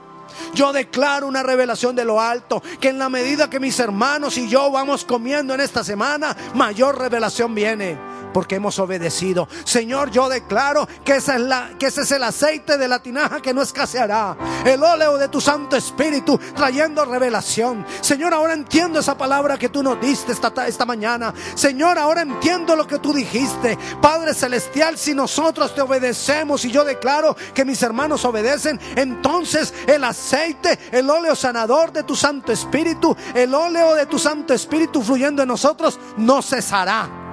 Yo 0.55 0.73
declaro 0.73 1.27
una 1.27 1.43
revelación 1.43 1.97
de 1.97 2.05
lo 2.05 2.21
alto, 2.21 2.63
que 2.81 2.89
en 2.89 2.99
la 2.99 3.09
medida 3.09 3.51
que 3.51 3.59
mis 3.59 3.79
hermanos 3.81 4.39
y 4.39 4.49
yo 4.49 4.71
vamos 4.71 5.05
comiendo 5.05 5.55
en 5.55 5.61
esta 5.61 5.83
semana, 5.83 6.37
mayor 6.55 6.99
revelación 6.99 7.55
viene 7.55 7.99
porque 8.33 8.57
hemos 8.57 8.79
obedecido. 8.79 9.49
Señor, 9.65 10.11
yo 10.11 10.29
declaro 10.29 10.89
que, 11.05 11.17
es 11.17 11.29
la, 11.29 11.71
que 11.79 11.87
ese 11.87 12.03
es 12.03 12.13
el 12.13 12.23
aceite 12.23 12.79
de 12.79 12.89
la 12.89 13.01
tinaja 13.01 13.41
que 13.41 13.55
no 13.55 13.63
escaseará. 13.63 14.37
El 14.65 14.83
óleo 14.83 15.19
de 15.19 15.29
tu 15.29 15.41
Santo 15.41 15.77
Espíritu 15.77 16.39
trayendo 16.55 17.05
revelación. 17.05 17.85
Señor, 18.01 18.35
ahora 18.35 18.53
entiendo 18.53 18.99
esa 18.99 19.17
palabra 19.17 19.59
que 19.59 19.69
tú 19.69 19.83
nos 19.83 20.01
diste 20.01 20.33
esta, 20.33 20.67
esta 20.67 20.85
mañana. 20.85 21.33
Señor, 21.55 21.99
ahora 21.99 22.23
entiendo 22.23 22.77
lo 22.77 22.87
que 22.87 22.99
tú 22.99 23.13
dijiste. 23.13 23.79
Padre 24.01 24.35
Celestial, 24.35 24.99
si 24.99 25.15
nosotros 25.15 25.75
te 25.75 25.81
obedecemos 25.81 26.65
y 26.65 26.71
yo 26.71 26.85
declaro 26.85 27.37
que 27.55 27.65
mis 27.65 27.83
hermanos 27.83 28.25
obedecen, 28.25 28.81
entonces 28.97 29.73
el 29.87 30.05
aceite, 30.05 30.79
el 30.93 31.09
óleo 31.09 31.35
sanador 31.35 31.93
de 31.93 32.03
tu 32.03 32.17
Santo 32.17 32.53
Espíritu, 32.53 33.17
el 33.35 33.55
óleo 33.55 33.95
de 33.95 34.07
tu 34.07 34.19
Santo 34.19 34.55
Espíritu 34.55 35.03
fluyendo 35.03 35.43
en 35.43 35.49
nosotros, 35.49 35.99
no 36.17 36.43
cesará 36.43 37.28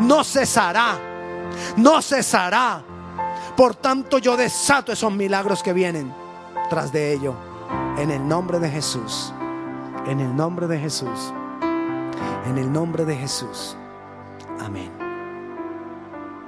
no 0.00 0.24
cesará, 0.24 0.98
no 1.76 2.00
cesará. 2.02 2.82
Por 3.56 3.74
tanto 3.74 4.18
yo 4.18 4.36
desato 4.36 4.92
esos 4.92 5.12
milagros 5.12 5.62
que 5.62 5.72
vienen 5.72 6.14
tras 6.68 6.92
de 6.92 7.12
ello. 7.12 7.34
En 7.98 8.10
el 8.10 8.26
nombre 8.26 8.58
de 8.58 8.70
Jesús, 8.70 9.32
en 10.06 10.20
el 10.20 10.34
nombre 10.34 10.66
de 10.66 10.78
Jesús, 10.78 11.32
en 12.46 12.58
el 12.58 12.72
nombre 12.72 13.04
de 13.04 13.16
Jesús. 13.16 13.76
Amén. 14.60 14.99